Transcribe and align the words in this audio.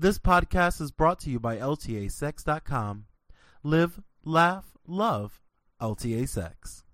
This 0.00 0.18
podcast 0.18 0.80
is 0.80 0.90
brought 0.90 1.20
to 1.20 1.30
you 1.30 1.38
by 1.38 1.58
LTASex.com. 1.58 3.04
Live, 3.62 4.00
laugh, 4.24 4.64
love 4.86 5.42
LTA 5.78 6.26
Sex. 6.26 6.84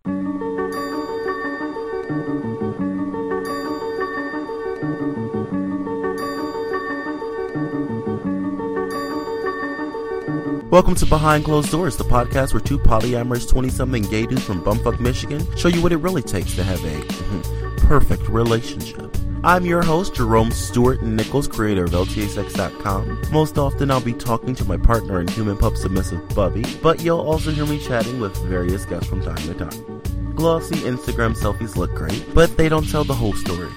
Welcome 10.69 10.97
to 10.97 11.07
Behind 11.07 11.45
Closed 11.45 11.71
Doors, 11.71 11.97
the 11.97 12.03
podcast 12.03 12.55
where 12.55 12.61
two 12.61 12.81
polyamorous 12.81 13.49
20 13.49 13.69
something 13.69 14.03
gay 14.03 14.27
dudes 14.27 14.43
from 14.43 14.65
Bumfuck, 14.65 14.99
Michigan 14.99 15.47
show 15.57 15.69
you 15.69 15.81
what 15.81 15.93
it 15.93 15.99
really 15.99 16.23
takes 16.23 16.57
to 16.57 16.65
have 16.65 16.85
a 16.85 17.77
perfect 17.87 18.29
relationship. 18.29 19.06
I'm 19.47 19.65
your 19.65 19.81
host, 19.81 20.17
Jerome 20.17 20.51
Stewart 20.51 21.03
Nichols, 21.03 21.47
creator 21.47 21.85
of 21.85 21.93
LTASex.com. 21.93 23.31
Most 23.31 23.59
often, 23.59 23.93
I'll 23.93 24.01
be 24.01 24.13
talking 24.13 24.57
to 24.57 24.65
my 24.65 24.77
partner 24.77 25.21
and 25.21 25.31
human 25.31 25.57
pup 25.57 25.77
submissive 25.77 26.29
Bubby, 26.35 26.65
but 26.83 27.01
you'll 27.01 27.21
also 27.21 27.53
hear 27.53 27.65
me 27.65 27.79
chatting 27.79 28.19
with 28.19 28.37
various 28.39 28.85
guests 28.85 29.09
from 29.09 29.23
time 29.23 29.37
to 29.37 29.55
time. 29.55 30.35
Glossy 30.35 30.75
Instagram 30.79 31.37
selfies 31.37 31.77
look 31.77 31.95
great, 31.95 32.27
but 32.35 32.57
they 32.57 32.69
don't 32.69 32.91
tell 32.91 33.05
the 33.05 33.15
whole 33.15 33.35
story. 33.35 33.71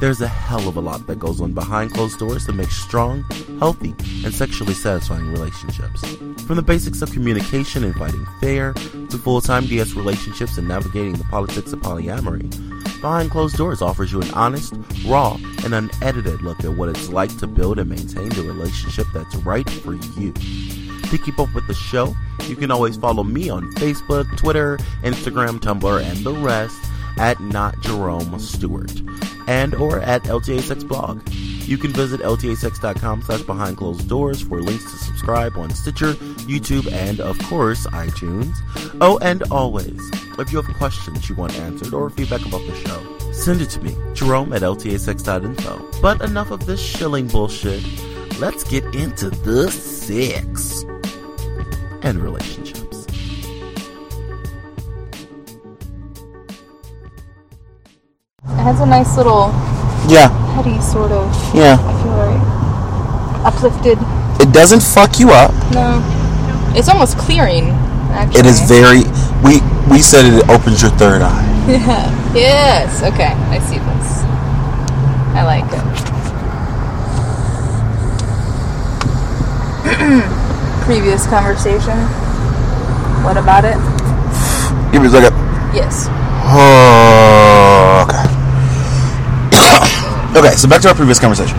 There's 0.00 0.20
a 0.20 0.26
hell 0.26 0.66
of 0.68 0.76
a 0.76 0.80
lot 0.80 1.06
that 1.06 1.20
goes 1.20 1.40
on 1.40 1.52
behind 1.52 1.94
closed 1.94 2.18
doors 2.18 2.44
to 2.46 2.52
make 2.52 2.72
strong, 2.72 3.22
healthy, 3.60 3.94
and 4.24 4.34
sexually 4.34 4.74
satisfying 4.74 5.30
relationships. 5.30 6.04
From 6.48 6.56
the 6.56 6.62
basics 6.62 7.00
of 7.00 7.12
communication 7.12 7.84
and 7.84 7.94
fighting 7.94 8.26
fair, 8.40 8.72
to 8.72 9.18
full-time 9.18 9.66
DS 9.66 9.92
relationships 9.92 10.58
and 10.58 10.66
navigating 10.66 11.12
the 11.12 11.24
politics 11.30 11.72
of 11.72 11.78
polyamory, 11.78 12.50
Behind 13.02 13.32
Closed 13.32 13.56
Doors 13.56 13.82
offers 13.82 14.12
you 14.12 14.22
an 14.22 14.30
honest, 14.30 14.74
raw, 15.04 15.36
and 15.64 15.74
unedited 15.74 16.40
look 16.40 16.62
at 16.62 16.70
what 16.70 16.88
it's 16.88 17.08
like 17.08 17.36
to 17.38 17.48
build 17.48 17.80
and 17.80 17.90
maintain 17.90 18.28
the 18.28 18.44
relationship 18.44 19.08
that's 19.12 19.34
right 19.36 19.68
for 19.68 19.94
you. 19.94 20.32
To 20.32 21.18
keep 21.18 21.40
up 21.40 21.52
with 21.52 21.66
the 21.66 21.74
show, 21.74 22.14
you 22.46 22.54
can 22.54 22.70
always 22.70 22.96
follow 22.96 23.24
me 23.24 23.50
on 23.50 23.72
Facebook, 23.72 24.36
Twitter, 24.36 24.76
Instagram, 25.02 25.58
Tumblr, 25.58 26.00
and 26.00 26.18
the 26.18 26.32
rest 26.32 26.80
at 27.18 27.40
not 27.40 27.78
Jerome 27.80 28.38
Stewart 28.38 28.92
and 29.48 29.74
or 29.74 29.98
at 29.98 30.22
LTA 30.22 30.60
Sex 30.60 30.84
blog. 30.84 31.20
You 31.72 31.78
can 31.78 31.92
visit 31.92 32.20
ltasex.com 32.20 33.22
slash 33.22 33.40
behind 33.44 33.78
closed 33.78 34.06
doors 34.06 34.42
for 34.42 34.60
links 34.60 34.84
to 34.92 34.98
subscribe 34.98 35.56
on 35.56 35.70
Stitcher, 35.70 36.12
YouTube, 36.44 36.92
and 36.92 37.18
of 37.18 37.38
course, 37.44 37.86
iTunes. 37.86 38.54
Oh, 39.00 39.18
and 39.22 39.42
always, 39.44 39.98
if 40.38 40.52
you 40.52 40.60
have 40.60 40.76
questions 40.76 41.30
you 41.30 41.34
want 41.34 41.58
answered 41.58 41.94
or 41.94 42.10
feedback 42.10 42.44
about 42.44 42.60
the 42.66 42.74
show, 42.74 43.32
send 43.32 43.62
it 43.62 43.70
to 43.70 43.80
me, 43.80 43.96
Jerome 44.12 44.52
at 44.52 44.60
ltasex.info. 44.60 46.02
But 46.02 46.20
enough 46.20 46.50
of 46.50 46.66
this 46.66 46.78
shilling 46.78 47.26
bullshit. 47.26 47.82
Let's 48.38 48.64
get 48.64 48.84
into 48.94 49.30
the 49.30 49.70
sex 49.70 50.84
and 52.02 52.22
relationships. 52.22 53.06
It 58.44 58.58
has 58.62 58.78
a 58.78 58.84
nice 58.84 59.16
little 59.16 59.71
Yeah, 60.08 60.28
heady 60.54 60.80
sort 60.80 61.12
of. 61.12 61.30
yeah. 61.54 61.78
I 61.80 61.92
feel 62.02 62.14
very 62.14 62.40
uplifted. 63.46 63.98
It 64.40 64.52
doesn't 64.52 64.82
fuck 64.82 65.18
you 65.20 65.30
up. 65.30 65.52
No, 65.72 66.02
it's 66.76 66.88
almost 66.88 67.16
clearing. 67.18 67.70
Actually, 68.10 68.40
It 68.40 68.46
is 68.46 68.60
very. 68.68 69.04
We 69.44 69.60
we 69.90 70.02
said 70.02 70.26
it 70.26 70.48
opens 70.48 70.82
your 70.82 70.90
third 70.92 71.22
eye. 71.22 71.46
Yeah. 71.68 72.18
Yes. 72.32 73.02
Okay. 73.02 73.28
I 73.52 73.58
see 73.68 73.76
this. 73.76 74.22
I 75.36 75.42
like 75.44 75.68
it. 75.68 75.84
Previous 80.86 81.26
conversation. 81.26 81.98
What 83.22 83.36
about 83.36 83.64
it? 83.66 83.76
Give 84.92 85.02
me 85.02 85.08
a 85.08 85.10
second. 85.10 85.34
Yes. 85.74 86.08
Oh, 86.44 88.01
okay. 90.36 90.54
so 90.56 90.68
back 90.68 90.82
to 90.82 90.88
our 90.88 90.94
previous 90.94 91.18
conversation. 91.18 91.56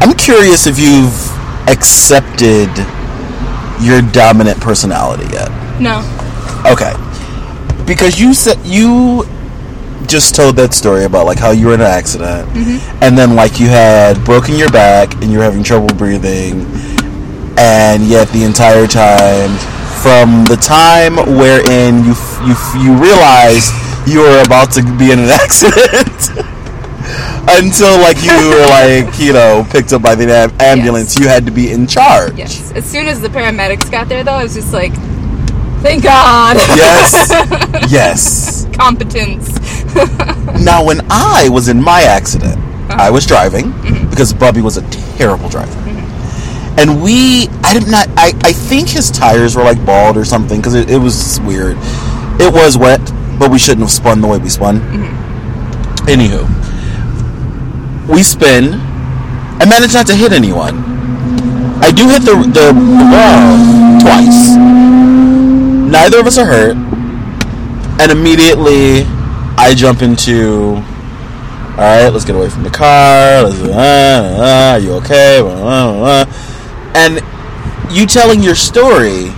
I'm 0.00 0.14
curious 0.16 0.66
if 0.66 0.78
you've 0.78 1.14
accepted 1.68 2.68
your 3.80 4.02
dominant 4.12 4.60
personality 4.60 5.24
yet. 5.32 5.50
No. 5.80 6.00
Okay. 6.66 6.94
Because 7.86 8.18
you 8.20 8.34
said 8.34 8.58
you 8.64 9.24
just 10.06 10.34
told 10.34 10.56
that 10.56 10.72
story 10.72 11.04
about 11.04 11.26
like 11.26 11.38
how 11.38 11.50
you 11.50 11.66
were 11.66 11.74
in 11.74 11.80
an 11.80 11.86
accident 11.86 12.48
mm-hmm. 12.50 13.02
and 13.02 13.18
then 13.18 13.34
like 13.34 13.58
you 13.58 13.66
had 13.66 14.22
broken 14.24 14.54
your 14.54 14.70
back 14.70 15.12
and 15.14 15.32
you 15.32 15.38
were 15.38 15.44
having 15.44 15.64
trouble 15.64 15.88
breathing 15.96 16.64
and 17.58 18.06
yet 18.06 18.28
the 18.28 18.44
entire 18.44 18.86
time 18.86 19.50
from 20.00 20.44
the 20.44 20.56
time 20.56 21.16
wherein 21.36 22.04
you 22.04 22.12
f- 22.12 22.40
you 22.46 22.52
f- 22.52 22.76
you 22.78 22.94
realized 22.94 23.72
you 24.06 24.20
were 24.20 24.42
about 24.44 24.70
to 24.70 24.82
be 24.96 25.10
in 25.10 25.18
an 25.18 25.30
accident 25.42 26.46
until 27.48 27.98
like 28.00 28.22
you 28.22 28.32
were 28.32 28.66
like 28.70 29.18
you 29.18 29.32
know 29.32 29.66
picked 29.70 29.92
up 29.92 30.02
by 30.02 30.14
the 30.14 30.30
am- 30.32 30.52
ambulance 30.60 31.18
you 31.18 31.28
had 31.28 31.46
to 31.46 31.52
be 31.52 31.70
in 31.70 31.86
charge 31.86 32.36
Yes. 32.36 32.72
As 32.72 32.84
soon 32.84 33.06
as 33.06 33.20
the 33.20 33.28
paramedics 33.28 33.90
got 33.90 34.08
there, 34.08 34.22
though, 34.22 34.32
I 34.32 34.42
was 34.42 34.54
just 34.54 34.72
like, 34.72 34.92
"Thank 35.80 36.02
God." 36.02 36.56
yes 36.56 37.30
yes 37.90 38.66
Competence. 38.76 39.48
Now, 40.62 40.84
when 40.84 41.00
I 41.10 41.48
was 41.50 41.68
in 41.68 41.82
my 41.82 42.02
accident, 42.02 42.58
uh-huh. 42.58 42.96
I 42.98 43.10
was 43.10 43.24
driving 43.24 43.72
mm-hmm. 43.72 44.10
because 44.10 44.32
Bubby 44.32 44.60
was 44.60 44.76
a 44.76 44.82
terrible 45.16 45.48
driver. 45.48 45.72
Mm-hmm. 45.72 46.78
And 46.78 47.02
we, 47.02 47.48
I 47.64 47.72
did 47.72 47.88
not, 47.88 48.08
I, 48.18 48.32
I 48.42 48.52
think 48.52 48.90
his 48.90 49.10
tires 49.10 49.56
were 49.56 49.64
like 49.64 49.82
bald 49.86 50.18
or 50.18 50.26
something 50.26 50.60
because 50.60 50.74
it, 50.74 50.90
it 50.90 50.98
was 50.98 51.40
weird. 51.40 51.78
It 52.38 52.52
was 52.52 52.76
wet, 52.76 53.00
but 53.38 53.50
we 53.50 53.58
shouldn't 53.58 53.80
have 53.80 53.90
spun 53.90 54.20
the 54.20 54.28
way 54.28 54.36
we 54.38 54.50
spun. 54.50 54.80
Mm-hmm. 54.80 56.06
Anywho, 56.06 56.44
we 58.08 58.22
spin. 58.22 58.74
I 59.58 59.66
managed 59.68 59.94
not 59.94 60.06
to 60.08 60.14
hit 60.14 60.32
anyone. 60.32 60.76
I 61.82 61.90
do 61.90 62.08
hit 62.08 62.22
the, 62.22 62.34
the 62.34 62.72
wall 62.74 64.00
twice. 64.00 64.56
Neither 65.90 66.20
of 66.20 66.26
us 66.26 66.38
are 66.38 66.46
hurt. 66.46 66.76
And 68.00 68.12
immediately, 68.12 69.04
I 69.56 69.74
jump 69.76 70.02
into. 70.02 70.82
All 71.76 71.82
right, 71.82 72.08
let's 72.08 72.24
get 72.24 72.34
away 72.34 72.48
from 72.48 72.62
the 72.62 72.70
car. 72.70 73.42
Let's, 73.42 73.60
uh, 73.60 73.70
uh, 73.70 74.72
are 74.72 74.78
you 74.78 74.92
okay? 74.94 75.40
Blah, 75.42 75.54
blah, 75.56 76.24
blah. 76.24 76.24
And 76.94 77.20
you 77.94 78.06
telling 78.06 78.42
your 78.42 78.54
story 78.54 79.32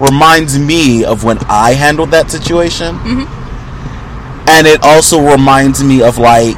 reminds 0.00 0.58
me 0.58 1.04
of 1.04 1.24
when 1.24 1.38
I 1.48 1.72
handled 1.72 2.12
that 2.12 2.30
situation. 2.30 2.94
Mm-hmm. 2.96 4.48
And 4.48 4.66
it 4.66 4.82
also 4.82 5.20
reminds 5.20 5.82
me 5.82 6.02
of 6.02 6.18
like, 6.18 6.56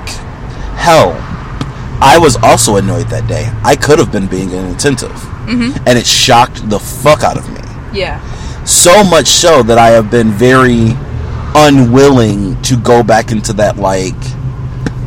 hell, 0.81 1.13
I 2.03 2.17
was 2.19 2.37
also 2.43 2.77
annoyed 2.77 3.09
that 3.09 3.29
day. 3.29 3.51
I 3.63 3.77
could 3.77 3.99
have 3.99 4.11
been 4.11 4.27
being 4.27 4.51
inattentive. 4.51 5.11
Mm-hmm. 5.13 5.77
And 5.87 5.99
it 5.99 6.07
shocked 6.07 6.69
the 6.71 6.79
fuck 6.79 7.23
out 7.23 7.37
of 7.37 7.49
me 7.51 7.61
Yeah. 7.99 8.21
so 8.65 9.03
much 9.05 9.27
so 9.29 9.63
that 9.65 9.79
I 9.79 9.89
have 9.89 10.11
been 10.11 10.31
very 10.31 10.93
unwilling 11.55 12.61
to 12.63 12.77
go 12.77 13.03
back 13.03 13.33
into 13.33 13.53
that 13.55 13.77
like 13.77 14.15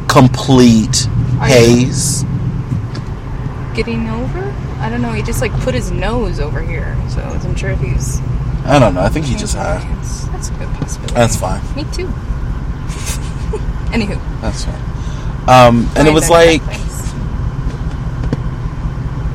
complete 0.09 1.07
Are 1.39 1.47
haze. 1.47 2.23
Getting 3.73 4.07
over? 4.09 4.53
I 4.79 4.89
don't 4.89 5.01
know. 5.01 5.13
He 5.13 5.23
just 5.23 5.39
like 5.41 5.53
put 5.61 5.73
his 5.73 5.89
nose 5.91 6.39
over 6.39 6.61
here, 6.61 6.95
so 7.09 7.21
I 7.21 7.31
wasn't 7.31 7.57
sure 7.57 7.71
if 7.71 7.79
he's. 7.79 8.19
I 8.65 8.77
don't 8.79 8.93
know. 8.93 9.01
I 9.01 9.09
think 9.09 9.25
he 9.25 9.35
just 9.35 9.55
had. 9.55 9.81
That's, 9.97 10.25
that's 10.27 10.49
a 10.49 10.53
good 10.53 10.67
possibility. 10.75 11.13
That's 11.15 11.35
fine. 11.37 11.61
Me 11.75 11.83
too. 11.93 12.07
Anywho. 13.95 14.19
That's 14.41 14.65
fine. 14.65 14.81
Um, 15.47 15.89
and 15.97 16.07
it 16.07 16.11
was 16.11 16.29
like 16.29 16.61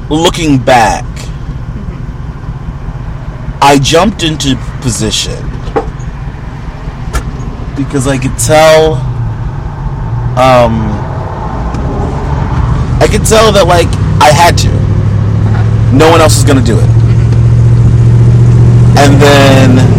looking 0.09 0.59
back. 0.59 1.05
I 3.61 3.79
jumped 3.83 4.23
into 4.23 4.57
position 4.81 5.37
because 7.77 8.07
I 8.07 8.17
could 8.17 8.39
tell. 8.39 8.95
Um, 10.39 10.89
I 13.01 13.09
could 13.11 13.27
tell 13.27 13.53
that 13.53 13.67
like 13.67 13.89
I 14.23 14.33
had 14.33 14.57
to. 14.59 14.71
No 15.95 16.11
one 16.11 16.21
else 16.21 16.37
was 16.37 16.45
gonna 16.45 16.65
do 16.65 16.79
it. 16.79 16.89
And 18.99 19.21
then 19.21 19.98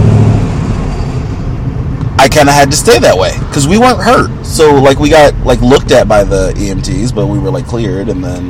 I 2.19 2.27
kind 2.27 2.49
of 2.49 2.53
had 2.53 2.69
to 2.71 2.75
stay 2.75 2.99
that 2.99 3.17
way 3.17 3.31
because 3.47 3.65
we 3.65 3.77
weren't 3.77 4.01
hurt. 4.01 4.45
So 4.45 4.75
like 4.75 4.99
we 4.99 5.09
got 5.09 5.33
like 5.45 5.61
looked 5.61 5.91
at 5.91 6.09
by 6.09 6.25
the 6.25 6.51
EMTs, 6.57 7.15
but 7.15 7.27
we 7.27 7.39
were 7.39 7.49
like 7.49 7.65
cleared, 7.65 8.09
and 8.09 8.21
then 8.21 8.49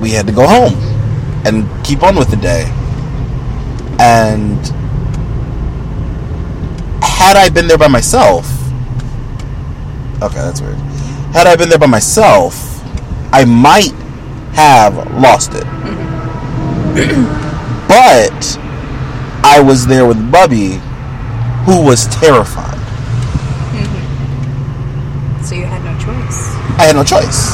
we 0.00 0.12
had 0.12 0.24
to 0.28 0.32
go 0.32 0.46
home 0.46 0.74
and 1.44 1.66
keep 1.84 2.04
on 2.04 2.14
with 2.14 2.30
the 2.30 2.36
day. 2.36 2.66
And 3.98 4.64
had 7.02 7.36
I 7.36 7.50
been 7.52 7.66
there 7.66 7.76
by 7.76 7.88
myself, 7.88 8.46
okay, 10.22 10.36
that's 10.36 10.60
weird. 10.60 10.76
Had 11.34 11.48
I 11.48 11.56
been 11.56 11.68
there 11.68 11.80
by 11.80 11.86
myself, 11.86 12.80
I 13.32 13.44
might 13.44 13.92
have 14.54 14.94
lost 15.20 15.50
it. 15.52 15.64
but 17.88 18.58
I 19.44 19.60
was 19.60 19.88
there 19.88 20.06
with 20.06 20.30
Bubby, 20.30 20.80
who 21.68 21.84
was 21.84 22.06
terrified. 22.06 22.80
Mm-hmm. 23.76 25.44
So 25.44 25.54
you 25.54 25.66
had 25.66 25.84
no 25.84 25.92
choice. 25.98 26.54
I 26.78 26.84
had 26.88 26.96
no 26.96 27.04
choice. 27.04 27.52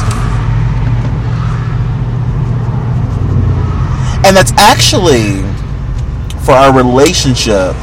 And 4.25 4.37
that's 4.37 4.53
actually, 4.53 5.43
for 6.45 6.53
our 6.53 6.73
relationship, 6.73 7.75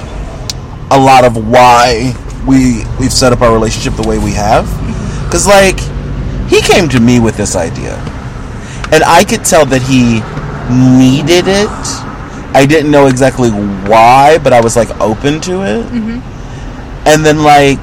a 0.91 0.97
lot 0.97 1.25
of 1.25 1.35
why 1.35 2.15
we 2.47 2.85
we've 2.97 3.11
set 3.11 3.33
up 3.33 3.41
our 3.41 3.51
relationship 3.51 3.95
the 4.01 4.07
way 4.07 4.17
we 4.17 4.31
have. 4.31 4.63
Mm-hmm. 4.63 5.31
Cause 5.31 5.45
like 5.45 5.81
he 6.49 6.61
came 6.61 6.87
to 6.89 7.01
me 7.01 7.19
with 7.19 7.35
this 7.35 7.57
idea. 7.57 7.97
And 8.93 9.03
I 9.03 9.25
could 9.27 9.43
tell 9.43 9.65
that 9.65 9.81
he 9.81 10.21
needed 10.71 11.49
it. 11.49 12.10
I 12.53 12.65
didn't 12.65 12.92
know 12.92 13.07
exactly 13.07 13.50
why, 13.50 14.38
but 14.44 14.51
I 14.53 14.62
was 14.62 14.75
like 14.75 14.89
open 15.00 15.39
to 15.42 15.62
it. 15.62 15.86
Mm-hmm. 15.86 17.07
And 17.07 17.25
then 17.25 17.44
like 17.44 17.80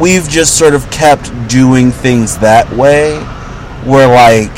we've 0.00 0.28
just 0.28 0.58
sort 0.58 0.74
of 0.74 0.90
kept 0.90 1.30
doing 1.48 1.90
things 1.90 2.38
that 2.38 2.70
way 2.72 3.18
where 3.84 4.08
like 4.08 4.54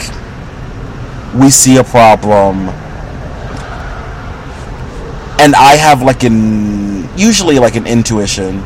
we 1.35 1.50
see 1.50 1.76
a 1.76 1.85
problem 1.85 2.69
and 5.41 5.55
I 5.55 5.76
have 5.76 6.03
like 6.03 6.25
an 6.25 7.09
usually 7.19 7.59
like 7.59 7.76
an 7.76 7.87
intuition. 7.87 8.62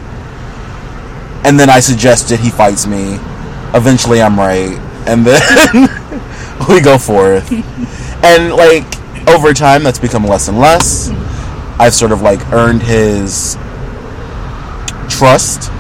And 1.45 1.59
then 1.59 1.69
I 1.69 1.81
suggest 1.81 2.31
it 2.31 2.41
he 2.41 2.51
fights 2.51 2.87
me. 2.87 3.19
Eventually 3.75 4.23
I'm 4.23 4.39
right. 4.39 4.79
And 5.07 5.27
then 5.27 5.89
we 6.69 6.81
go 6.81 6.99
forth 6.99 7.51
and 8.23 8.55
like 8.55 9.29
over 9.29 9.53
time 9.53 9.83
that's 9.83 9.99
become 9.99 10.25
less 10.25 10.49
and 10.49 10.59
less 10.59 11.11
I've 11.79 11.95
sort 11.95 12.13
of 12.13 12.23
like 12.23 12.41
earned 12.53 12.83
his 12.83 13.57
trust 15.09 15.71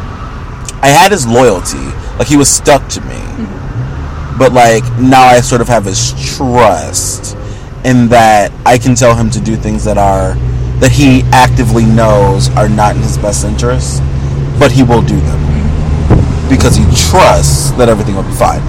I 0.83 0.89
had 0.89 1.13
his 1.13 1.27
loyalty. 1.27 1.79
Like 2.19 2.27
he 2.27 2.37
was 2.37 2.51
stuck 2.51 2.87
to 2.91 3.01
me. 3.03 3.15
Mm-hmm. 3.15 4.39
But 4.39 4.53
like 4.53 4.83
now 4.99 5.23
I 5.23 5.41
sort 5.41 5.61
of 5.61 5.69
have 5.69 5.85
his 5.85 6.13
trust 6.37 7.37
in 7.85 8.09
that 8.09 8.53
I 8.67 8.79
can 8.79 8.97
tell 8.97 9.15
him 9.15 9.31
to 9.31 9.41
do 9.41 9.55
things 9.55 9.85
that 9.85 9.97
are 9.97 10.35
that 10.81 10.91
he 10.91 11.23
actively 11.31 11.85
knows 11.85 12.51
are 12.57 12.69
not 12.69 12.97
in 12.97 13.03
his 13.03 13.17
best 13.17 13.45
interest, 13.45 14.03
but 14.59 14.73
he 14.73 14.83
will 14.83 15.03
do 15.03 15.15
them. 15.15 15.39
Mm-hmm. 15.39 16.49
Because 16.49 16.75
he 16.75 16.85
trusts 17.09 17.71
that 17.73 17.89
everything 17.89 18.17
will 18.17 18.25
be 18.25 18.35
fine. 18.35 18.61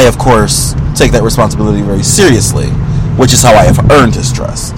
I 0.00 0.04
of 0.04 0.16
course 0.16 0.72
take 0.94 1.12
that 1.12 1.22
responsibility 1.22 1.82
very 1.82 2.02
seriously, 2.02 2.68
which 3.20 3.34
is 3.34 3.42
how 3.42 3.52
I 3.52 3.64
have 3.64 3.90
earned 3.90 4.14
his 4.14 4.32
trust. 4.32 4.76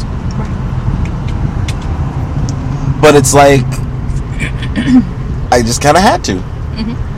But 3.00 3.14
it's 3.14 3.32
like 3.32 3.62
I 5.52 5.62
just 5.64 5.80
kind 5.80 5.96
of 5.96 6.02
had 6.02 6.24
to. 6.24 6.34
Mm-hmm. 6.74 7.12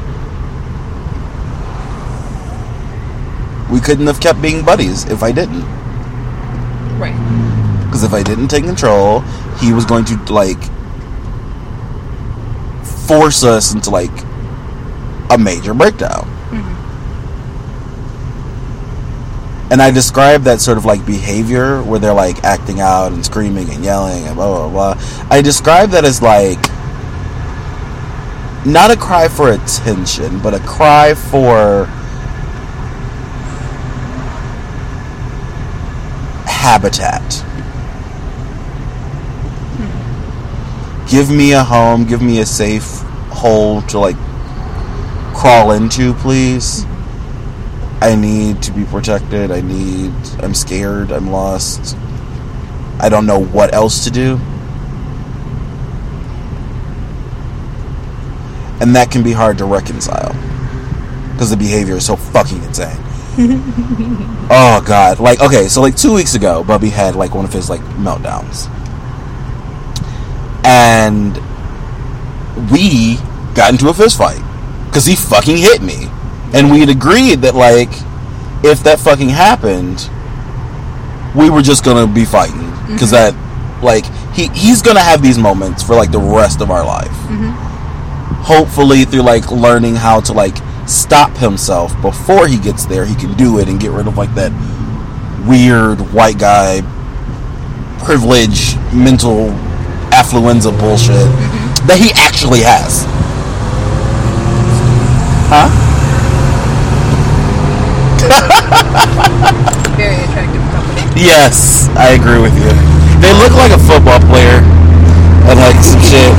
We 3.72 3.80
couldn't 3.80 4.06
have 4.06 4.20
kept 4.20 4.42
being 4.42 4.62
buddies 4.66 5.04
if 5.04 5.22
I 5.22 5.32
didn't. 5.32 5.64
Right. 6.98 7.16
Because 7.86 8.04
if 8.04 8.12
I 8.12 8.22
didn't 8.22 8.48
take 8.48 8.64
control, 8.64 9.20
he 9.60 9.72
was 9.72 9.86
going 9.86 10.04
to 10.04 10.16
like 10.30 10.62
force 13.08 13.44
us 13.44 13.72
into 13.72 13.88
like 13.88 14.12
a 15.30 15.38
major 15.38 15.72
breakdown. 15.72 16.33
And 19.70 19.80
I 19.80 19.90
describe 19.90 20.42
that 20.42 20.60
sort 20.60 20.78
of 20.78 20.84
like 20.84 21.04
behavior 21.06 21.82
where 21.82 21.98
they're 21.98 22.14
like 22.14 22.44
acting 22.44 22.80
out 22.80 23.12
and 23.12 23.24
screaming 23.24 23.70
and 23.70 23.82
yelling 23.82 24.24
and 24.24 24.36
blah 24.36 24.68
blah 24.68 24.94
blah. 24.94 25.26
I 25.30 25.40
describe 25.42 25.90
that 25.90 26.04
as 26.04 26.20
like 26.20 26.58
not 28.66 28.90
a 28.90 28.96
cry 28.96 29.28
for 29.28 29.52
attention, 29.52 30.40
but 30.40 30.54
a 30.54 30.60
cry 30.60 31.14
for 31.14 31.86
habitat. 36.46 37.22
Hmm. 39.76 41.06
Give 41.10 41.30
me 41.30 41.52
a 41.52 41.62
home, 41.62 42.06
give 42.06 42.22
me 42.22 42.40
a 42.40 42.46
safe 42.46 43.02
hole 43.30 43.82
to 43.82 43.98
like 43.98 44.16
crawl 45.34 45.72
into, 45.72 46.14
please. 46.14 46.86
I 48.04 48.14
need 48.14 48.62
to 48.62 48.72
be 48.72 48.84
protected. 48.84 49.50
I 49.50 49.60
need 49.60 50.12
I'm 50.40 50.54
scared, 50.54 51.10
I'm 51.10 51.30
lost. 51.30 51.96
I 53.00 53.08
don't 53.08 53.26
know 53.26 53.42
what 53.42 53.74
else 53.74 54.04
to 54.04 54.10
do. 54.10 54.38
and 58.84 58.94
that 58.94 59.10
can 59.10 59.22
be 59.22 59.32
hard 59.32 59.56
to 59.56 59.64
reconcile 59.64 60.32
because 61.32 61.48
the 61.50 61.56
behavior 61.56 61.94
is 61.94 62.04
so 62.04 62.16
fucking 62.16 62.62
insane. 62.64 62.96
oh 64.50 64.84
god! 64.86 65.18
Like 65.18 65.40
okay, 65.40 65.68
so 65.68 65.80
like 65.80 65.96
two 65.96 66.12
weeks 66.12 66.34
ago, 66.34 66.62
Bubby 66.62 66.90
had 66.90 67.16
like 67.16 67.34
one 67.34 67.46
of 67.46 67.52
his 67.52 67.70
like 67.70 67.80
meltdowns, 67.96 68.68
and 70.64 71.34
we 72.70 73.16
got 73.54 73.72
into 73.72 73.88
a 73.88 73.94
fist 73.94 74.18
fight 74.18 74.42
because 74.86 75.06
he 75.06 75.16
fucking 75.16 75.56
hit 75.56 75.80
me, 75.80 76.08
and 76.54 76.70
we 76.70 76.78
had 76.80 76.88
agreed 76.88 77.40
that 77.42 77.54
like 77.54 77.90
if 78.64 78.84
that 78.84 79.00
fucking 79.00 79.28
happened, 79.28 80.08
we 81.36 81.50
were 81.50 81.62
just 81.62 81.84
gonna 81.84 82.06
be 82.06 82.24
fighting. 82.24 82.70
Because 82.86 83.12
mm-hmm. 83.12 83.36
that 83.36 83.82
like 83.82 84.06
he 84.34 84.48
he's 84.48 84.80
gonna 84.80 85.00
have 85.00 85.20
these 85.20 85.36
moments 85.36 85.82
for 85.82 85.96
like 85.96 86.12
the 86.12 86.20
rest 86.20 86.60
of 86.60 86.70
our 86.70 86.86
life. 86.86 87.08
Mm-hmm. 87.08 87.50
Hopefully 88.44 89.04
through 89.04 89.22
like 89.22 89.50
learning 89.50 89.96
how 89.96 90.20
to 90.20 90.32
like 90.32 90.56
stop 90.86 91.36
himself 91.36 92.00
before 92.02 92.46
he 92.46 92.58
gets 92.58 92.84
there 92.84 93.06
he 93.06 93.14
can 93.14 93.32
do 93.38 93.58
it 93.58 93.68
and 93.68 93.80
get 93.80 93.90
rid 93.90 94.06
of 94.06 94.18
like 94.18 94.34
that 94.34 94.52
weird 95.48 95.98
white 96.12 96.38
guy 96.38 96.82
privilege 98.04 98.76
mental 98.92 99.48
affluenza 100.12 100.70
bullshit 100.78 101.16
mm-hmm. 101.16 101.86
that 101.86 101.98
he 101.98 102.12
actually 102.14 102.60
has. 102.60 103.04
Huh 105.48 105.83
Very 109.96 110.18
attractive 110.26 110.64
company. 110.74 111.02
yes 111.16 111.88
i 111.96 112.14
agree 112.18 112.40
with 112.40 112.54
you 112.58 112.70
they 113.22 113.32
look 113.38 113.52
like 113.54 113.70
a 113.70 113.78
football 113.78 114.18
player 114.30 114.60
and 115.48 115.56
like 115.60 115.76
some 115.84 116.00
shit 116.00 116.32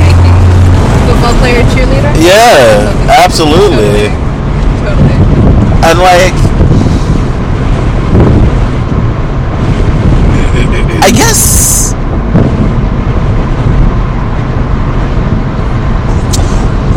Football 1.05 1.36
player, 1.39 1.62
cheerleader? 1.74 2.12
yeah 2.17 2.91
absolutely 3.24 4.10
Totally. 4.84 5.17
and 5.86 5.98
like 6.00 6.34
I 11.08 11.12
guess 11.12 11.94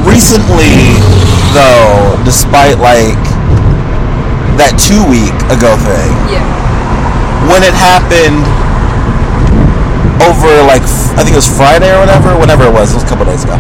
recently 0.05 0.97
though 1.53 2.21
despite 2.25 2.79
like 2.79 3.19
that 4.59 4.75
two 4.77 5.01
week 5.07 5.35
ago 5.55 5.75
thing 5.87 6.11
Yeah. 6.31 6.43
when 7.47 7.63
it 7.63 7.73
happened 7.75 8.43
over 10.27 10.51
like 10.67 10.83
I 11.15 11.23
think 11.23 11.33
it 11.39 11.41
was 11.41 11.49
Friday 11.51 11.89
or 11.95 12.03
whatever 12.03 12.35
whenever 12.37 12.67
it 12.67 12.75
was 12.75 12.91
it 12.93 13.01
was 13.01 13.07
a 13.07 13.11
couple 13.11 13.25
days 13.25 13.45
ago 13.47 13.55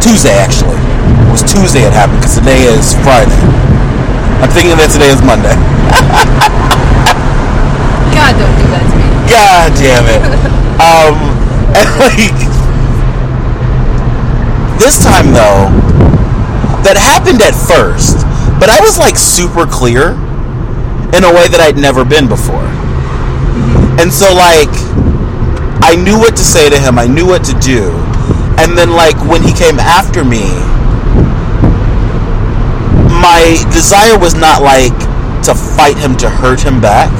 Tuesday 0.00 0.32
actually 0.34 0.80
it 0.80 1.32
was 1.32 1.44
Tuesday 1.44 1.84
it 1.84 1.92
happened 1.92 2.18
because 2.24 2.34
today 2.40 2.64
is 2.66 2.96
Friday 3.04 3.36
I'm 4.40 4.48
thinking 4.50 4.74
that 4.80 4.88
today 4.88 5.12
is 5.12 5.20
Monday 5.20 5.52
God, 8.16 8.32
don't 8.36 8.56
do 8.58 8.66
that 8.72 8.84
to 8.84 8.96
me. 8.96 9.06
God 9.30 9.68
damn 9.78 10.06
it. 10.08 10.22
Um, 10.80 11.12
and 11.76 11.84
like, 12.00 12.40
this 14.80 14.96
time 15.04 15.28
though, 15.36 15.68
that 16.88 16.96
happened 16.96 17.42
at 17.44 17.52
first, 17.52 18.24
but 18.58 18.70
I 18.72 18.80
was 18.80 18.96
like 18.98 19.18
super 19.18 19.66
clear 19.68 20.16
in 21.14 21.24
a 21.24 21.32
way 21.32 21.48
that 21.50 21.60
I'd 21.60 21.76
never 21.76 22.04
been 22.04 22.28
before. 22.28 22.62
Mm-hmm. 22.62 24.06
And 24.06 24.10
so, 24.12 24.30
like, 24.32 24.70
I 25.82 25.96
knew 25.96 26.18
what 26.18 26.36
to 26.36 26.44
say 26.44 26.70
to 26.70 26.78
him, 26.78 26.98
I 26.98 27.06
knew 27.06 27.26
what 27.26 27.44
to 27.50 27.54
do. 27.58 27.90
And 28.60 28.76
then, 28.76 28.92
like, 28.92 29.16
when 29.26 29.42
he 29.42 29.52
came 29.52 29.80
after 29.80 30.22
me, 30.22 30.46
my 33.20 33.60
desire 33.72 34.18
was 34.18 34.34
not 34.34 34.62
like 34.62 34.96
to 35.44 35.52
fight 35.54 35.96
him 35.96 36.16
to 36.18 36.28
hurt 36.28 36.60
him 36.60 36.80
back. 36.80 37.12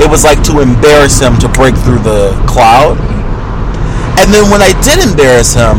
It 0.00 0.08
was 0.08 0.22
like 0.22 0.42
to 0.46 0.60
embarrass 0.60 1.18
him 1.18 1.36
to 1.42 1.48
break 1.50 1.74
through 1.74 1.98
the 2.06 2.30
cloud. 2.46 2.94
And 4.18 4.30
then 4.34 4.50
when 4.50 4.62
I 4.62 4.74
did 4.82 5.02
embarrass 5.02 5.54
him, 5.54 5.78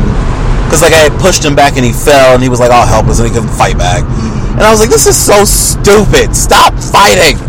because 0.68 0.82
like 0.82 0.94
I 0.94 1.08
had 1.08 1.16
pushed 1.20 1.44
him 1.44 1.56
back 1.56 1.78
and 1.78 1.86
he 1.86 1.92
fell 1.92 2.36
and 2.36 2.44
he 2.44 2.50
was 2.50 2.60
like 2.60 2.72
all 2.72 2.86
helpless 2.86 3.20
and 3.20 3.28
he 3.28 3.34
couldn't 3.34 3.56
fight 3.56 3.78
back. 3.78 4.04
Mm-hmm. 4.04 4.60
And 4.60 4.62
I 4.62 4.72
was 4.72 4.80
like, 4.80 4.90
this 4.90 5.08
is 5.08 5.16
so 5.16 5.44
stupid. 5.44 6.36
Stop 6.36 6.76
fighting. 6.76 7.40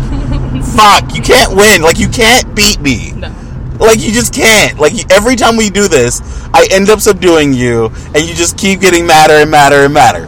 Fuck, 0.75 1.15
you 1.15 1.21
can't 1.21 1.55
win. 1.55 1.81
Like, 1.81 1.99
you 1.99 2.07
can't 2.07 2.55
beat 2.55 2.79
me. 2.79 3.11
No. 3.11 3.33
Like, 3.79 3.99
you 3.99 4.11
just 4.11 4.33
can't. 4.33 4.79
Like, 4.79 4.93
you- 4.93 5.05
every 5.09 5.35
time 5.35 5.57
we 5.57 5.69
do 5.69 5.87
this, 5.87 6.21
I 6.53 6.67
end 6.71 6.89
up 6.89 7.01
subduing 7.01 7.53
you, 7.53 7.91
and 8.13 8.19
you 8.27 8.33
just 8.35 8.57
keep 8.57 8.79
getting 8.79 9.05
madder 9.07 9.33
and 9.35 9.49
madder 9.51 9.85
and 9.85 9.93
madder. 9.93 10.27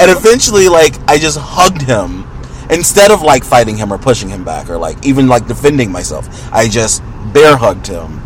And 0.00 0.10
eventually, 0.10 0.68
like, 0.68 0.94
I 1.08 1.18
just 1.18 1.38
hugged 1.38 1.82
him. 1.82 2.24
Instead 2.70 3.10
of, 3.10 3.22
like, 3.22 3.44
fighting 3.44 3.76
him 3.76 3.92
or 3.92 3.98
pushing 3.98 4.28
him 4.28 4.42
back 4.44 4.70
or, 4.70 4.78
like, 4.78 4.96
even, 5.04 5.28
like, 5.28 5.46
defending 5.46 5.92
myself, 5.92 6.26
I 6.52 6.66
just 6.68 7.02
bear 7.32 7.56
hugged 7.56 7.86
him 7.86 8.22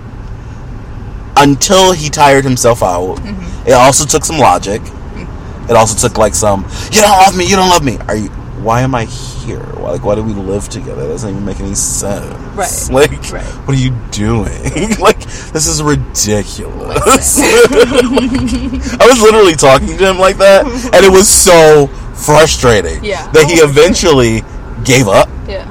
until 1.37 1.93
he 1.93 2.09
tired 2.09 2.45
himself 2.45 2.83
out. 2.83 3.17
Mm-hmm. 3.17 3.69
It 3.69 3.73
also 3.73 4.05
took 4.05 4.25
some 4.25 4.39
logic. 4.39 4.81
Mm-hmm. 4.83 5.71
It 5.71 5.77
also 5.77 6.09
took, 6.09 6.17
like, 6.17 6.35
some, 6.35 6.65
you 6.93 7.01
don't 7.03 7.19
love 7.19 7.37
me, 7.37 7.45
you 7.47 7.57
don't 7.57 7.69
love 7.69 7.85
me. 7.85 7.99
Are 8.09 8.17
you, 8.17 8.31
why 8.63 8.83
am 8.83 8.95
I 8.95 9.05
here? 9.05 9.61
Why, 9.61 9.91
like, 9.93 10.05
why 10.05 10.15
do 10.15 10.23
we 10.23 10.33
live 10.35 10.69
together? 10.69 11.03
That 11.03 11.09
doesn't 11.09 11.31
even 11.31 11.45
make 11.45 11.61
any 11.61 11.75
sense. 11.75 12.27
Right. 12.55 13.11
Like, 13.11 13.33
Right. 13.33 13.45
what 13.67 13.77
are 13.77 13.81
you 13.81 13.91
doing? 14.11 14.97
like, 15.01 15.21
this 15.53 15.67
is 15.67 15.83
ridiculous. 15.83 17.39
I 17.41 19.07
was 19.09 19.21
literally 19.23 19.55
talking 19.55 19.97
to 19.97 20.09
him 20.11 20.19
like 20.19 20.39
that, 20.39 20.67
and 20.93 21.05
it 21.05 21.11
was 21.11 21.29
so 21.29 21.87
frustrating 22.15 23.03
Yeah. 23.05 23.31
that 23.33 23.47
he 23.49 23.57
sure. 23.57 23.69
eventually 23.69 24.43
gave 24.85 25.09
up, 25.09 25.29
Yeah. 25.49 25.67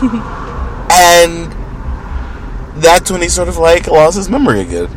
and 0.90 1.52
that's 2.82 3.10
when 3.10 3.22
he 3.22 3.28
sort 3.28 3.48
of 3.48 3.56
like 3.56 3.86
lost 3.86 4.16
his 4.16 4.28
memory 4.28 4.60
again. 4.60 4.88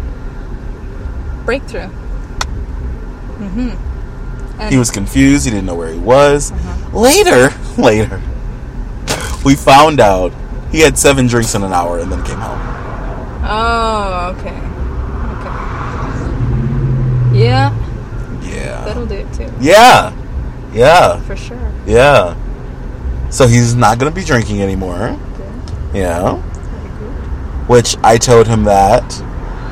Breakthrough. 1.45 1.89
Mm-hmm. 3.37 3.69
And 4.59 4.71
He 4.71 4.77
was 4.77 4.89
confused. 4.91 5.45
He 5.45 5.51
didn't 5.51 5.65
know 5.65 5.75
where 5.75 5.91
he 5.91 5.99
was. 5.99 6.51
Uh-huh. 6.51 6.97
Later, 6.99 7.49
later, 7.81 8.21
we 9.45 9.55
found 9.55 9.99
out 9.99 10.31
he 10.71 10.79
had 10.79 10.97
seven 10.97 11.27
drinks 11.27 11.53
in 11.55 11.63
an 11.63 11.73
hour 11.73 11.99
and 11.99 12.11
then 12.11 12.23
came 12.23 12.39
home. 12.39 12.59
Oh, 13.49 14.35
okay. 14.37 14.57
Okay. 17.29 17.39
Yeah, 17.39 17.71
Yeah. 18.41 18.83
that'll 18.85 19.05
do 19.05 19.15
it 19.15 19.31
too. 19.33 19.51
Yeah. 19.61 20.11
Yeah. 20.73 21.19
For 21.21 21.35
sure. 21.35 21.71
Yeah. 21.85 22.35
So 23.29 23.47
he's 23.47 23.75
not 23.75 23.99
going 23.99 24.11
to 24.11 24.15
be 24.15 24.25
drinking 24.25 24.61
anymore. 24.61 25.09
Okay. 25.33 25.99
Yeah. 25.99 26.37
Which 27.67 27.95
I 28.03 28.17
told 28.17 28.47
him 28.47 28.63
that. 28.65 29.03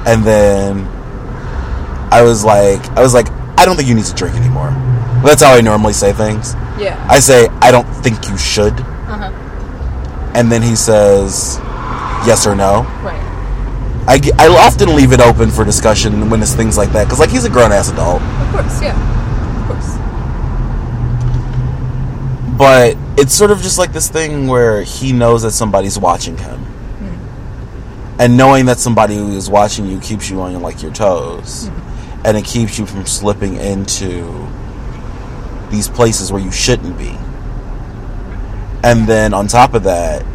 And 0.08 0.24
then 0.24 0.88
I 2.12 2.22
was 2.22 2.44
like, 2.46 2.86
I 2.92 3.02
was 3.02 3.14
like, 3.14 3.28
I 3.66 3.68
don't 3.68 3.78
think 3.78 3.90
you 3.90 3.96
need 3.96 4.06
to 4.06 4.14
drink 4.14 4.36
anymore. 4.36 4.70
That's 5.26 5.42
how 5.42 5.56
I 5.56 5.62
normally 5.62 5.94
say 5.94 6.14
things. 6.14 6.54
Yeah. 6.80 7.04
I 7.10 7.18
say, 7.20 7.48
I 7.64 7.72
don't 7.72 7.88
think 8.04 8.30
you 8.30 8.38
should. 8.38 8.74
uh-huh. 8.74 9.32
And 10.36 10.52
then 10.52 10.62
he 10.62 10.76
says, 10.76 11.58
yes 12.28 12.46
or 12.46 12.56
no. 12.56 12.84
Right. 13.02 13.20
I, 14.08 14.22
I 14.38 14.50
often 14.50 14.96
leave 14.96 15.14
it 15.14 15.20
open 15.20 15.50
for 15.50 15.66
discussion 15.66 16.30
when 16.30 16.44
it's 16.44 16.54
things 16.54 16.78
like 16.78 16.92
that. 16.92 17.06
Because, 17.06 17.18
like, 17.18 17.32
he's 17.32 17.44
a 17.44 17.50
grown 17.50 17.72
ass 17.72 17.90
adult. 17.92 18.22
Of 18.22 18.52
course, 18.52 18.82
yeah. 18.84 18.94
Of 19.62 19.68
course. 19.68 19.98
But 22.56 22.98
it's 23.20 23.34
sort 23.34 23.50
of 23.50 23.62
just 23.62 23.80
like 23.80 23.94
this 23.94 24.10
thing 24.10 24.46
where 24.46 24.84
he 24.84 25.12
knows 25.12 25.42
that 25.42 25.54
somebody's 25.54 25.98
watching 25.98 26.38
him. 26.38 26.62
And 28.20 28.38
knowing 28.38 28.68
that 28.68 28.78
somebody 28.78 29.16
is 29.16 29.50
watching 29.50 29.88
you 29.88 30.00
keeps 30.02 30.30
you 30.30 30.40
on 30.42 30.62
like 30.62 30.84
your 30.84 30.94
toes. 30.94 31.72
And 32.26 32.36
it 32.36 32.44
keeps 32.44 32.78
you 32.78 32.86
from 32.86 33.06
slipping 33.06 33.56
into 33.56 34.48
these 35.70 35.88
places 35.88 36.32
where 36.32 36.42
you 36.42 36.52
shouldn't 36.52 36.98
be. 36.98 37.16
And 38.84 39.08
then 39.08 39.34
on 39.34 39.48
top 39.48 39.74
of 39.74 39.84
that, 39.84 40.26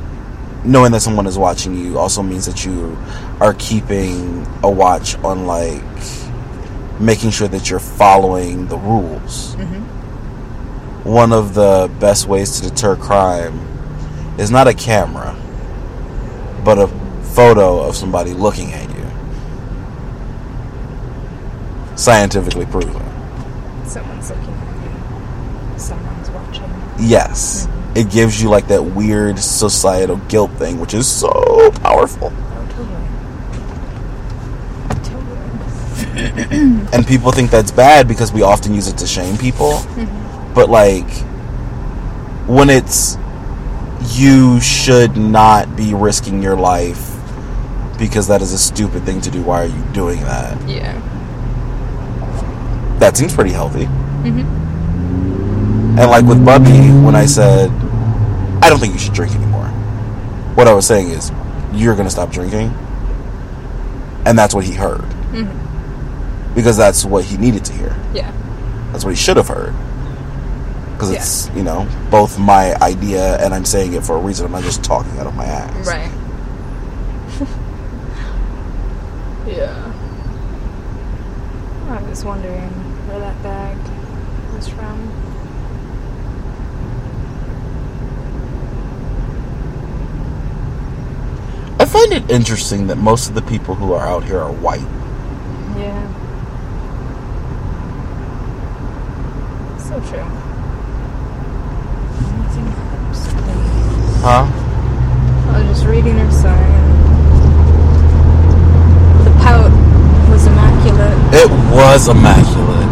knowing 0.65 0.93
that 0.93 1.01
someone 1.01 1.27
is 1.27 1.37
watching 1.37 1.75
you 1.75 1.99
also 1.99 2.23
means 2.23 2.47
that 2.47 2.65
you 2.65 2.97
are 3.41 3.55
keeping 3.55 4.47
a 4.63 4.71
watch 4.71 5.17
on 5.19 5.47
like 5.47 5.83
making 7.01 7.31
sure 7.31 7.49
that 7.49 7.71
you're 7.71 7.81
following 7.81 8.67
the 8.69 8.77
rules 8.77 9.57
mm-hmm. 9.57 9.81
one 11.09 11.33
of 11.33 11.55
the 11.55 11.91
best 11.99 12.27
ways 12.27 12.61
to 12.61 12.69
deter 12.69 12.95
crime 12.95 13.59
is 14.41 14.51
not 14.51 14.67
a 14.67 14.73
camera, 14.73 15.37
but 16.65 16.79
a 16.79 16.89
photo 17.35 17.83
of 17.83 17.95
somebody 17.95 18.33
looking 18.33 18.73
at 18.73 18.89
you. 18.89 18.90
Scientifically 22.01 22.65
proven. 22.65 22.95
Someone's 23.85 24.31
looking 24.31 24.55
at 24.55 25.73
you. 25.75 25.79
Someone's 25.79 26.31
watching. 26.31 26.65
Yes. 26.99 27.67
Mm-hmm. 27.67 27.97
It 27.99 28.11
gives 28.11 28.43
you 28.43 28.49
like 28.49 28.69
that 28.69 28.83
weird 28.83 29.39
societal 29.39 30.17
guilt 30.29 30.51
thing, 30.53 30.81
which 30.81 30.95
is 30.95 31.07
so 31.07 31.71
powerful. 31.83 32.33
Oh. 32.33 32.57
And 36.93 37.07
people 37.07 37.33
think 37.33 37.51
that's 37.51 37.71
bad 37.71 38.09
because 38.09 38.33
we 38.33 38.41
often 38.41 38.75
use 38.75 38.89
it 38.89 38.97
to 38.97 39.07
shame 39.07 39.37
people. 39.37 39.73
Mm-hmm. 39.73 40.55
But 40.55 40.71
like 40.71 41.11
when 42.49 42.71
it's 42.71 43.19
you 44.09 44.59
should 44.61 45.19
not 45.19 45.77
be 45.77 45.93
risking 45.93 46.43
your 46.43 46.57
life 46.57 47.15
because 47.99 48.27
that 48.29 48.41
is 48.41 48.55
a 48.55 48.59
stupid 48.59 49.05
thing 49.05 49.21
to 49.21 49.31
do. 49.31 49.43
Why 49.43 49.65
are 49.65 49.67
you 49.67 49.85
doing 49.93 50.21
that? 50.21 50.67
Yeah. 50.67 50.99
That 53.01 53.17
seems 53.17 53.35
pretty 53.35 53.53
healthy. 53.53 53.87
Mm-hmm. 53.87 54.41
And 55.99 56.11
like 56.11 56.25
with 56.25 56.45
Bubby, 56.45 56.91
when 57.05 57.17
I 57.17 57.25
said, 57.25 57.71
I 58.63 58.69
don't 58.69 58.79
think 58.79 58.93
you 58.93 58.99
should 58.99 59.15
drink 59.15 59.35
anymore, 59.35 59.69
what 60.55 60.69
I 60.69 60.75
was 60.75 60.87
saying 60.87 61.09
is, 61.09 61.33
you're 61.73 61.95
going 61.95 62.07
to 62.07 62.11
stop 62.11 62.31
drinking. 62.31 62.69
And 64.27 64.39
that's 64.39 64.55
what 64.55 64.65
he 64.65 64.75
heard. 64.75 65.01
Mm-hmm. 65.33 66.55
Because 66.55 66.77
that's 66.77 67.05
what 67.05 67.25
he 67.25 67.39
needed 67.39 67.65
to 67.65 67.73
hear. 67.73 67.97
Yeah. 68.13 68.31
That's 68.93 69.05
what 69.05 69.11
he 69.11 69.17
should 69.17 69.39
have 69.39 69.49
heard. 69.49 69.75
Because 70.93 71.11
it's, 71.11 71.49
you 71.57 71.63
know, 71.63 71.89
both 72.11 72.39
my 72.39 72.75
idea 72.77 73.39
and 73.39 73.55
I'm 73.55 73.65
saying 73.65 73.95
it 73.95 74.05
for 74.05 74.17
a 74.17 74.21
reason. 74.21 74.45
I'm 74.45 74.53
not 74.53 74.63
just 74.63 74.85
talking 74.85 75.19
out 75.19 75.27
of 75.27 75.35
my 75.35 75.47
ass. 75.47 75.87
Right. 75.87 76.13
yeah. 79.57 79.90
I 82.11 82.13
was 82.13 82.25
wondering 82.25 82.71
where 83.07 83.21
that 83.21 83.41
bag 83.41 83.77
was 84.53 84.67
from. 84.69 84.99
I 91.79 91.85
find 91.85 92.13
it 92.13 92.29
interesting 92.29 92.89
that 92.89 92.97
most 92.97 93.29
of 93.29 93.37
the 93.37 93.43
people 93.43 93.77
who 93.77 93.93
are 93.93 94.05
out 94.05 94.25
here 94.25 94.41
are 94.41 94.51
white. 94.51 94.81
Yeah. 95.79 96.05
So 99.79 100.01
true. 100.11 100.25
Huh? 104.25 104.51
I 105.47 105.63
was 105.63 105.79
just 105.79 105.87
reading 105.87 106.19
her 106.19 106.31
sign. 106.33 106.89
The 109.23 109.31
pout 109.45 109.71
was 110.29 110.49
immaculate. 110.81 111.35
It 111.35 111.51
was 111.73 112.09
immaculate. 112.09 112.89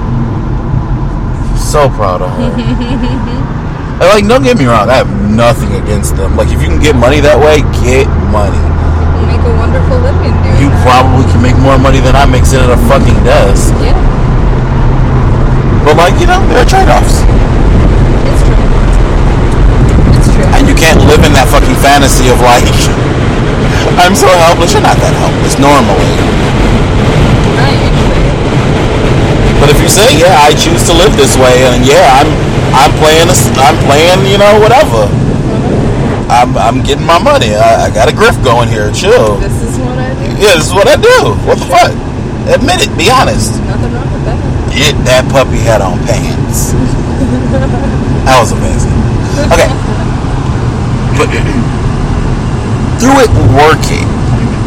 So 1.57 1.89
proud 1.89 2.23
of 2.23 2.31
her. 2.31 2.49
And, 2.49 4.09
like, 4.13 4.27
don't 4.29 4.43
get 4.43 4.57
me 4.59 4.65
wrong, 4.67 4.89
I 4.89 5.05
have 5.05 5.11
nothing 5.31 5.75
against 5.75 6.17
them. 6.17 6.37
Like, 6.37 6.49
if 6.49 6.61
you 6.63 6.69
can 6.69 6.81
get 6.81 6.97
money 6.97 7.21
that 7.21 7.37
way, 7.39 7.61
get 7.85 8.09
money. 8.33 8.61
Make 9.29 9.43
a 9.45 9.53
wonderful 9.59 9.99
living 10.01 10.33
doing 10.41 10.57
You 10.63 10.71
probably 10.87 11.27
can 11.29 11.43
make 11.43 11.59
more 11.61 11.77
money 11.77 12.01
than 12.01 12.17
I 12.17 12.25
make 12.25 12.47
sitting 12.47 12.65
at 12.65 12.73
a 12.73 12.81
fucking 12.89 13.19
desk. 13.27 13.75
Yeah, 13.83 13.97
But, 15.85 15.99
like, 16.01 16.17
you 16.21 16.27
know, 16.31 16.41
there 16.49 16.63
are 16.65 16.69
trade 16.69 16.89
offs. 16.89 17.21
it's 18.25 18.43
true. 18.47 18.57
It's 20.17 20.29
true. 20.33 20.47
And 20.57 20.65
you 20.71 20.77
can't 20.79 21.03
live 21.05 21.21
in 21.27 21.35
that 21.37 21.51
fucking 21.53 21.77
fantasy 21.85 22.33
of, 22.33 22.41
like, 22.41 22.65
I'm 24.01 24.15
so 24.15 24.31
helpless. 24.31 24.73
You're 24.73 24.87
not 24.87 24.97
that 25.03 25.13
helpless 25.21 25.59
normally. 25.59 26.09
But 29.59 29.71
if 29.75 29.83
you 29.83 29.89
say, 29.91 30.17
yeah, 30.17 30.39
I 30.39 30.55
choose 30.55 30.87
to 30.87 30.95
live 30.95 31.17
this 31.19 31.35
way, 31.37 31.67
and 31.67 31.83
yeah, 31.85 32.23
I'm 32.23 32.31
I'm 32.73 32.93
playing, 33.01 33.27
a, 33.27 33.37
I'm 33.59 33.77
playing, 33.89 34.31
you 34.31 34.39
know, 34.39 34.61
whatever. 34.61 35.09
I'm, 36.29 36.53
I'm 36.57 36.79
getting 36.85 37.07
my 37.07 37.19
money. 37.19 37.57
I, 37.57 37.89
I 37.89 37.91
got 37.91 38.09
a 38.09 38.15
grift 38.15 38.45
going 38.45 38.69
here. 38.69 38.93
Chill. 38.93 39.41
This 39.41 39.57
is 39.65 39.79
what 39.81 39.97
I 39.99 40.13
do. 40.13 40.29
Yeah, 40.37 40.55
this 40.61 40.69
is 40.69 40.75
what 40.77 40.87
I 40.87 40.97
do. 41.01 41.35
What 41.49 41.59
the 41.59 41.67
fuck? 41.67 41.93
Admit 42.53 42.85
it. 42.85 42.93
Be 43.01 43.09
honest. 43.09 43.57
Nothing 43.65 43.93
wrong 43.97 44.13
with 44.13 44.25
that. 44.29 44.39
It, 44.77 44.95
that 45.09 45.25
puppy 45.33 45.59
had 45.65 45.81
on 45.81 45.97
pants. 46.05 46.77
that 48.29 48.37
was 48.37 48.53
amazing. 48.53 48.93
Okay. 49.49 49.73
But 51.17 51.33
through 53.01 53.19
it 53.25 53.33
working, 53.57 54.07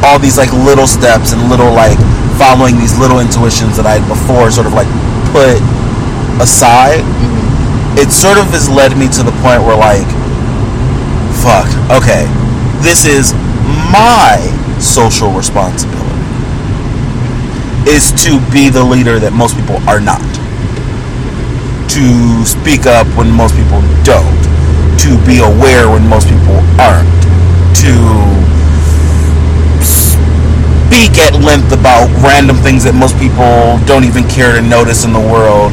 all 0.03 0.17
these 0.17 0.37
like 0.41 0.51
little 0.51 0.87
steps 0.87 1.31
and 1.31 1.47
little 1.47 1.71
like 1.71 1.99
following 2.41 2.81
these 2.81 2.97
little 2.97 3.21
intuitions 3.21 3.77
that 3.77 3.85
I 3.85 4.01
had 4.01 4.05
before 4.09 4.49
sort 4.49 4.65
of 4.65 4.73
like 4.73 4.89
put 5.29 5.61
aside, 6.41 7.05
mm-hmm. 7.05 8.01
it 8.01 8.09
sort 8.09 8.41
of 8.41 8.49
has 8.49 8.65
led 8.65 8.97
me 8.97 9.05
to 9.13 9.21
the 9.21 9.35
point 9.45 9.61
where 9.61 9.77
like 9.77 10.09
fuck 11.45 11.69
okay 11.93 12.25
this 12.81 13.05
is 13.05 13.37
my 13.93 14.41
social 14.81 15.29
responsibility 15.29 16.01
is 17.87 18.11
to 18.23 18.37
be 18.51 18.69
the 18.69 18.83
leader 18.83 19.17
that 19.19 19.33
most 19.33 19.57
people 19.57 19.77
are 19.89 19.99
not. 19.99 20.21
To 21.97 22.05
speak 22.45 22.85
up 22.85 23.07
when 23.17 23.29
most 23.33 23.57
people 23.57 23.81
don't. 24.05 24.41
To 25.01 25.17
be 25.25 25.41
aware 25.41 25.89
when 25.89 26.05
most 26.05 26.29
people 26.29 26.61
aren't. 26.77 27.09
To 27.81 27.93
speak 30.91 31.15
at 31.23 31.31
length 31.39 31.71
about 31.71 32.11
random 32.19 32.59
things 32.59 32.83
that 32.83 32.91
most 32.91 33.15
people 33.15 33.79
don't 33.87 34.03
even 34.03 34.27
care 34.27 34.59
to 34.59 34.61
notice 34.61 35.07
in 35.07 35.15
the 35.15 35.23
world 35.31 35.71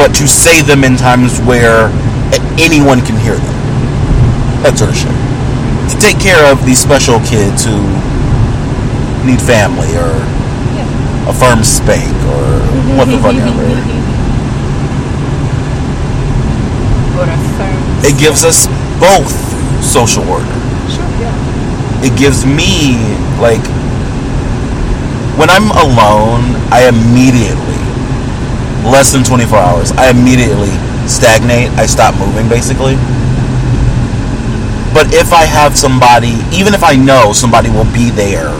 but 0.00 0.08
to 0.16 0.24
say 0.24 0.64
them 0.64 0.88
in 0.88 0.96
times 0.96 1.36
where 1.44 1.92
anyone 2.56 3.04
can 3.04 3.12
hear 3.20 3.36
them 3.36 3.56
that 4.64 4.72
sort 4.72 4.88
of 4.88 4.96
shit 4.96 5.12
to 5.92 6.00
take 6.00 6.16
care 6.16 6.40
of 6.48 6.64
these 6.64 6.80
special 6.80 7.20
kids 7.28 7.68
who 7.68 7.76
need 9.28 9.36
family 9.36 9.92
or 10.00 10.16
Yeah. 10.72 11.28
a 11.28 11.34
firm 11.36 11.60
spank 11.60 12.08
or 12.32 12.64
mm-hmm. 12.64 12.96
what 12.96 13.04
the 13.12 13.20
fuck 13.20 13.36
ever. 13.36 13.68
What 17.14 17.28
a 17.28 17.36
firm. 17.60 17.78
It 18.02 18.18
gives 18.18 18.42
us 18.48 18.66
both 18.98 19.30
social 19.84 20.24
order. 20.24 20.56
Sure, 20.88 21.04
yeah. 21.20 22.02
It 22.02 22.18
gives 22.18 22.44
me 22.44 22.96
like 23.38 23.62
when 25.36 25.50
I'm 25.50 25.70
alone, 25.70 26.56
I 26.70 26.88
immediately 26.88 27.74
less 28.84 29.12
than 29.12 29.24
24 29.24 29.58
hours, 29.58 29.92
I 29.92 30.10
immediately 30.10 30.70
stagnate. 31.08 31.70
I 31.78 31.86
stop 31.86 32.14
moving 32.18 32.48
basically. 32.48 32.96
But 34.94 35.12
if 35.12 35.32
I 35.32 35.44
have 35.44 35.76
somebody, 35.76 36.38
even 36.52 36.72
if 36.74 36.84
I 36.84 36.94
know 36.94 37.32
somebody 37.32 37.68
will 37.68 37.90
be 37.92 38.10
there, 38.10 38.50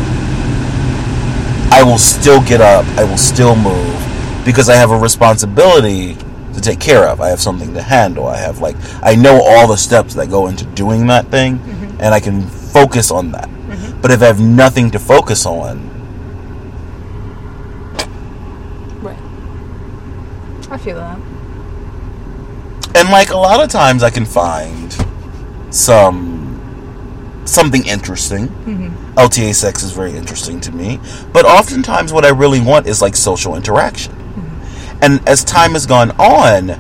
I 1.71 1.83
will 1.85 1.99
still 1.99 2.43
get 2.43 2.61
up. 2.61 2.85
I 2.99 3.05
will 3.05 3.19
still 3.19 3.55
move 3.55 3.95
because 4.45 4.69
I 4.69 4.75
have 4.75 4.91
a 4.91 4.99
responsibility 4.99 6.17
to 6.55 6.61
take 6.61 6.81
care 6.81 7.09
of. 7.09 7.21
I 7.21 7.29
have 7.29 7.41
something 7.41 7.75
to 7.75 7.83
handle. 7.83 8.27
I 8.27 8.37
have 8.37 8.61
like 8.61 8.77
I 9.03 9.15
know 9.15 9.41
all 9.43 9.69
the 9.69 9.77
steps 9.77 10.15
that 10.15 10.29
go 10.29 10.49
into 10.49 10.65
doing 10.67 11.07
that 11.07 11.27
thing 11.27 11.59
mm-hmm. 11.59 12.01
and 12.01 12.15
I 12.15 12.21
can 12.21 12.43
focus 12.43 13.11
on 13.11 13.31
that. 13.33 13.49
Mm-hmm. 13.49 14.01
But 14.01 14.11
if 14.11 14.23
I 14.23 14.27
have 14.27 14.41
nothing 14.41 14.91
to 14.93 14.99
focus 14.99 15.47
on, 15.47 15.91
Right. 20.71 20.74
I 20.85 20.87
feel 20.87 20.97
that. 20.97 21.19
and 22.95 23.09
like 23.09 23.31
a 23.31 23.37
lot 23.37 23.63
of 23.63 23.71
times 23.71 24.03
I 24.03 24.11
can 24.11 24.27
find 24.27 24.95
some 25.71 27.41
something 27.47 27.87
interesting. 27.87 28.49
Mm-hmm. 28.49 29.15
LTA 29.19 29.55
sex 29.55 29.83
is 29.83 29.93
very 29.93 30.13
interesting 30.15 30.61
to 30.61 30.73
me, 30.73 31.01
but 31.33 31.47
oftentimes 31.47 32.13
what 32.13 32.27
I 32.27 32.31
really 32.31 32.61
want 32.61 32.87
is 32.87 33.01
like 33.01 33.17
social 33.17 33.57
interaction. 33.57 34.13
Mm-hmm. 34.13 34.99
And 35.03 35.27
as 35.27 35.43
time 35.43 35.73
has 35.73 35.87
gone 35.87 36.11
on, 36.13 36.71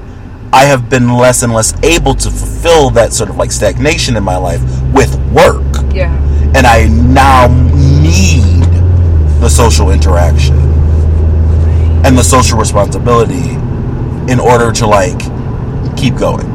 I 0.52 0.64
have 0.64 0.90
been 0.90 1.14
less 1.16 1.42
and 1.42 1.54
less 1.54 1.72
able 1.82 2.14
to 2.14 2.30
fulfill 2.30 2.90
that 2.90 3.14
sort 3.14 3.30
of 3.30 3.36
like 3.36 3.52
stagnation 3.52 4.16
in 4.18 4.22
my 4.22 4.36
life 4.36 4.60
with 4.92 5.14
work. 5.32 5.64
Yeah. 5.94 6.14
And 6.54 6.66
I 6.66 6.88
now 6.88 7.48
need 7.72 8.64
the 9.40 9.48
social 9.48 9.90
interaction 9.90 10.56
and 12.04 12.18
the 12.18 12.22
social 12.22 12.58
responsibility 12.58 13.56
in 14.28 14.40
order 14.40 14.72
to 14.72 14.86
like 14.86 15.18
keep 15.96 16.16
going. 16.16 16.50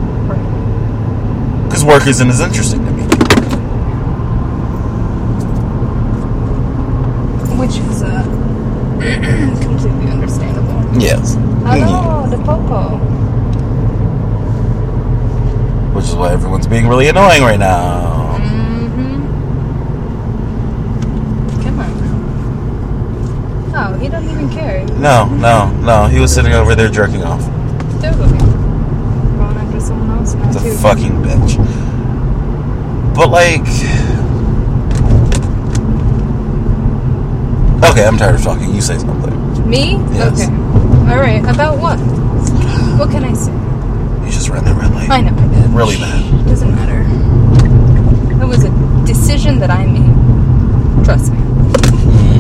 Because 1.67 1.85
work 1.85 2.07
isn't 2.07 2.29
as 2.29 2.41
interesting 2.41 2.83
to 2.85 2.91
me. 2.91 3.03
Which 7.59 7.77
is 7.77 8.01
uh, 8.01 8.23
completely 9.61 10.11
understandable. 10.11 10.99
Yes. 10.99 11.35
Hello, 11.35 12.25
the 12.27 12.37
popo. 12.43 12.97
Which 15.93 16.05
is 16.05 16.15
why 16.15 16.31
everyone's 16.31 16.65
being 16.65 16.87
really 16.87 17.07
annoying 17.09 17.41
right 17.43 17.59
now. 17.59 18.37
Mm-hmm. 18.39 19.21
Come 21.61 21.79
on. 21.79 21.91
Oh, 23.75 23.93
he 23.99 24.09
doesn't 24.09 24.29
even 24.29 24.49
care. 24.49 24.85
No, 24.97 25.25
no, 25.35 25.69
no. 25.81 26.07
He 26.07 26.19
was 26.19 26.33
sitting 26.33 26.53
over 26.53 26.73
there 26.73 26.89
jerking 26.89 27.23
off. 27.23 27.58
Totally. 28.01 28.37
Going 28.37 29.57
after 29.57 29.79
someone 29.79 30.09
else 30.17 30.33
now 30.33 30.47
It's 30.47 30.55
a 30.57 30.61
too. 30.61 30.77
fucking 30.77 31.21
bitch. 31.23 31.55
But 33.15 33.29
like. 33.29 33.67
Okay, 37.91 38.05
I'm 38.05 38.17
tired 38.17 38.35
of 38.35 38.41
talking. 38.43 38.73
You 38.73 38.81
say 38.81 38.97
something. 38.97 39.69
Me? 39.69 39.93
Yes. 40.13 40.41
Okay. 40.41 40.51
All 41.11 41.19
right. 41.19 41.41
About 41.43 41.79
what? 41.79 41.97
What 42.99 43.09
can 43.11 43.23
I 43.23 43.33
say? 43.33 43.51
You 44.25 44.31
just 44.31 44.49
ran 44.49 44.63
that 44.65 44.75
red 44.75 44.91
light. 44.93 45.09
I 45.09 45.21
know 45.21 45.33
I 45.35 45.47
did. 45.61 45.69
Really 45.71 45.95
bad. 45.97 46.45
Doesn't 46.45 46.75
matter. 46.75 47.01
It 48.43 48.45
was 48.47 48.63
a 48.63 48.69
decision 49.05 49.59
that 49.59 49.69
I 49.69 49.85
made. 49.85 50.13
Trust 51.05 51.31
me. 51.31 51.37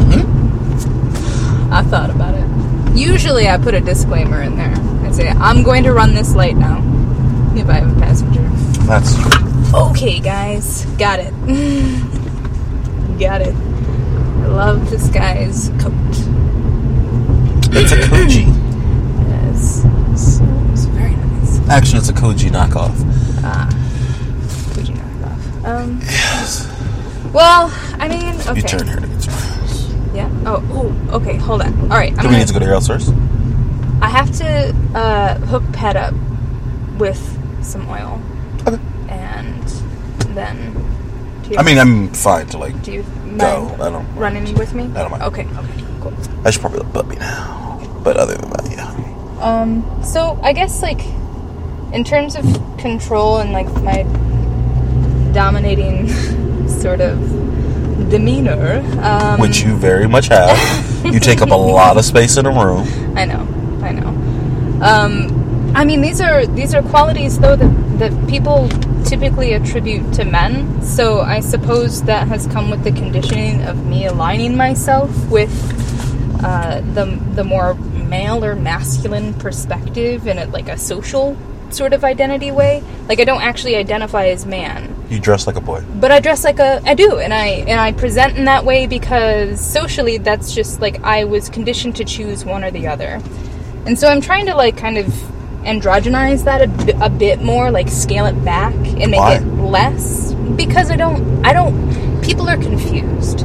Mm-hmm. 0.09 1.73
I 1.73 1.83
thought 1.83 2.09
about 2.09 2.35
it. 2.35 2.97
Usually 2.97 3.47
I 3.47 3.57
put 3.57 3.73
a 3.73 3.79
disclaimer 3.79 4.41
in 4.41 4.55
there. 4.57 4.75
Say, 5.13 5.27
I'm 5.29 5.63
going 5.63 5.83
to 5.83 5.93
run 5.93 6.13
this 6.13 6.35
light 6.35 6.55
now. 6.55 6.77
If 7.55 7.67
I 7.69 7.73
have 7.73 7.97
a 7.97 7.99
passenger. 7.99 8.41
That's 8.85 9.15
Okay, 9.73 10.19
guys. 10.19 10.85
Got 10.97 11.19
it. 11.19 11.31
Got 13.19 13.41
it. 13.41 13.53
I 13.55 14.47
love 14.47 14.89
this 14.89 15.09
guy's 15.09 15.69
coat. 15.79 15.93
it's 17.73 17.91
a 17.91 17.97
Koji. 17.97 18.45
Yes. 19.29 19.83
It's, 20.11 20.39
it's 20.71 20.85
very 20.95 21.11
nice. 21.15 21.59
Actually, 21.69 21.99
it's 21.99 22.09
a 22.09 22.13
Koji 22.13 22.49
knockoff. 22.49 22.95
Ah. 23.43 23.67
Fuji 24.73 24.93
knockoff. 24.93 25.65
Um, 25.65 25.99
Yes. 26.01 26.67
well, 27.33 27.69
I 27.99 28.07
mean, 28.07 28.35
okay. 28.41 28.55
You 28.55 28.61
turn 28.61 28.87
her 28.87 28.99
to 29.01 29.07
get. 29.07 29.25
Yeah. 30.15 30.29
Oh, 30.45 30.63
oh, 30.71 31.15
okay. 31.17 31.35
Hold 31.37 31.61
on. 31.61 31.73
All 31.83 31.87
right. 31.89 32.11
I'm 32.11 32.15
Do 32.17 32.21
we 32.21 32.23
gonna, 32.29 32.37
need 32.39 32.47
to 32.47 32.53
go 32.53 32.59
to 32.59 32.65
your 32.65 32.73
house 32.75 32.87
first? 32.87 33.13
I 34.01 34.09
have 34.09 34.31
to 34.37 34.73
uh, 34.95 35.35
hook 35.35 35.63
Pet 35.73 35.95
up 35.95 36.13
with 36.97 37.19
some 37.63 37.87
oil, 37.89 38.21
Okay. 38.67 38.79
and 39.09 39.63
then. 40.35 40.73
Do 41.43 41.51
you, 41.51 41.57
I 41.57 41.63
mean, 41.63 41.77
I'm 41.79 42.09
fine 42.13 42.47
to 42.47 42.57
like. 42.57 42.81
do 42.83 42.91
you 42.91 43.03
mind 43.25 43.39
go. 43.39 43.75
I 43.79 43.89
don't. 43.89 44.15
running 44.15 44.53
with 44.55 44.73
me? 44.73 44.83
I 44.83 45.01
don't 45.01 45.11
mind. 45.11 45.23
Okay. 45.23 45.45
Okay. 45.45 45.83
Cool. 46.01 46.13
I 46.45 46.51
should 46.51 46.61
probably 46.61 46.79
let 46.79 46.93
Bubby 46.93 47.15
now. 47.17 47.79
But 48.03 48.17
other 48.17 48.35
than 48.35 48.49
that, 48.51 48.69
yeah. 48.71 49.41
Um. 49.41 49.83
So 50.03 50.39
I 50.43 50.53
guess 50.53 50.81
like, 50.81 51.01
in 51.93 52.03
terms 52.03 52.35
of 52.35 52.43
control 52.77 53.37
and 53.39 53.51
like 53.51 53.67
my 53.83 54.03
dominating 55.33 56.07
sort 56.67 57.01
of 57.01 57.17
demeanor. 58.09 58.83
Um, 59.01 59.39
Which 59.39 59.61
you 59.61 59.75
very 59.75 60.07
much 60.07 60.27
have. 60.27 61.05
you 61.05 61.19
take 61.19 61.41
up 61.41 61.49
a 61.51 61.55
lot 61.55 61.97
of 61.97 62.05
space 62.05 62.37
in 62.37 62.45
a 62.45 62.49
room. 62.51 62.87
I 63.17 63.25
know. 63.25 63.45
Um, 64.81 65.73
I 65.75 65.85
mean, 65.85 66.01
these 66.01 66.21
are 66.21 66.45
these 66.45 66.73
are 66.73 66.81
qualities 66.81 67.37
though 67.39 67.55
that 67.55 67.99
that 67.99 68.29
people 68.29 68.69
typically 69.05 69.53
attribute 69.53 70.13
to 70.13 70.25
men. 70.25 70.81
So 70.81 71.21
I 71.21 71.39
suppose 71.41 72.03
that 72.03 72.27
has 72.27 72.47
come 72.47 72.69
with 72.69 72.83
the 72.83 72.91
conditioning 72.91 73.63
of 73.63 73.85
me 73.85 74.05
aligning 74.05 74.55
myself 74.55 75.09
with 75.29 75.51
uh, 76.43 76.81
the 76.93 77.05
the 77.35 77.43
more 77.43 77.73
male 77.75 78.43
or 78.43 78.55
masculine 78.55 79.33
perspective 79.35 80.27
in 80.27 80.37
a, 80.39 80.45
like 80.47 80.69
a 80.69 80.77
social 80.77 81.37
sort 81.69 81.93
of 81.93 82.03
identity 82.03 82.51
way. 82.51 82.81
Like 83.07 83.19
I 83.19 83.25
don't 83.25 83.41
actually 83.41 83.75
identify 83.75 84.27
as 84.27 84.45
man 84.45 84.95
You 85.09 85.19
dress 85.19 85.45
like 85.45 85.55
a 85.55 85.61
boy. 85.61 85.83
but 85.99 86.11
I 86.11 86.19
dress 86.19 86.43
like 86.43 86.59
a 86.59 86.81
I 86.85 86.95
do 86.95 87.19
and 87.19 87.33
I 87.33 87.47
and 87.67 87.79
I 87.79 87.91
present 87.91 88.37
in 88.37 88.45
that 88.45 88.65
way 88.65 88.87
because 88.87 89.59
socially 89.59 90.17
that's 90.17 90.53
just 90.55 90.81
like 90.81 91.03
I 91.03 91.25
was 91.25 91.49
conditioned 91.49 91.95
to 91.97 92.05
choose 92.05 92.43
one 92.45 92.63
or 92.63 92.71
the 92.71 92.87
other. 92.87 93.21
And 93.85 93.97
so 93.97 94.07
I'm 94.07 94.21
trying 94.21 94.45
to 94.47 94.55
like 94.55 94.77
kind 94.77 94.97
of 94.97 95.05
androgynize 95.63 96.45
that 96.45 96.61
a, 96.61 97.05
a 97.05 97.09
bit 97.09 97.41
more, 97.41 97.71
like 97.71 97.89
scale 97.89 98.25
it 98.25 98.43
back 98.45 98.73
and 98.73 99.11
make 99.11 99.19
Why? 99.19 99.35
it 99.35 99.43
less 99.43 100.33
because 100.55 100.91
I 100.91 100.95
don't 100.95 101.45
I 101.45 101.53
don't 101.53 102.21
people 102.21 102.49
are 102.49 102.57
confused. 102.57 103.39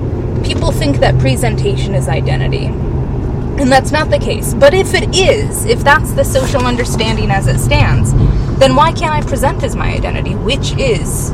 People 0.45 0.73
think 0.73 0.99
that 0.99 1.19
presentation 1.19 1.95
is 1.95 2.09
identity. 2.09 2.67
And 2.67 3.71
that's 3.71 3.93
not 3.93 4.11
the 4.11 4.19
case. 4.19 4.53
But 4.53 4.75
if 4.75 4.95
it 4.95 5.15
is, 5.17 5.65
if 5.65 5.85
that's 5.85 6.13
the 6.13 6.25
social 6.25 6.67
understanding 6.67 7.31
as 7.31 7.47
it 7.47 7.59
stands, 7.59 8.13
then 8.59 8.75
why 8.75 8.93
can't 8.93 9.15
I 9.15 9.23
present 9.23 9.63
as 9.63 9.77
my 9.77 9.93
identity, 9.95 10.35
which 10.35 10.73
is 10.73 11.31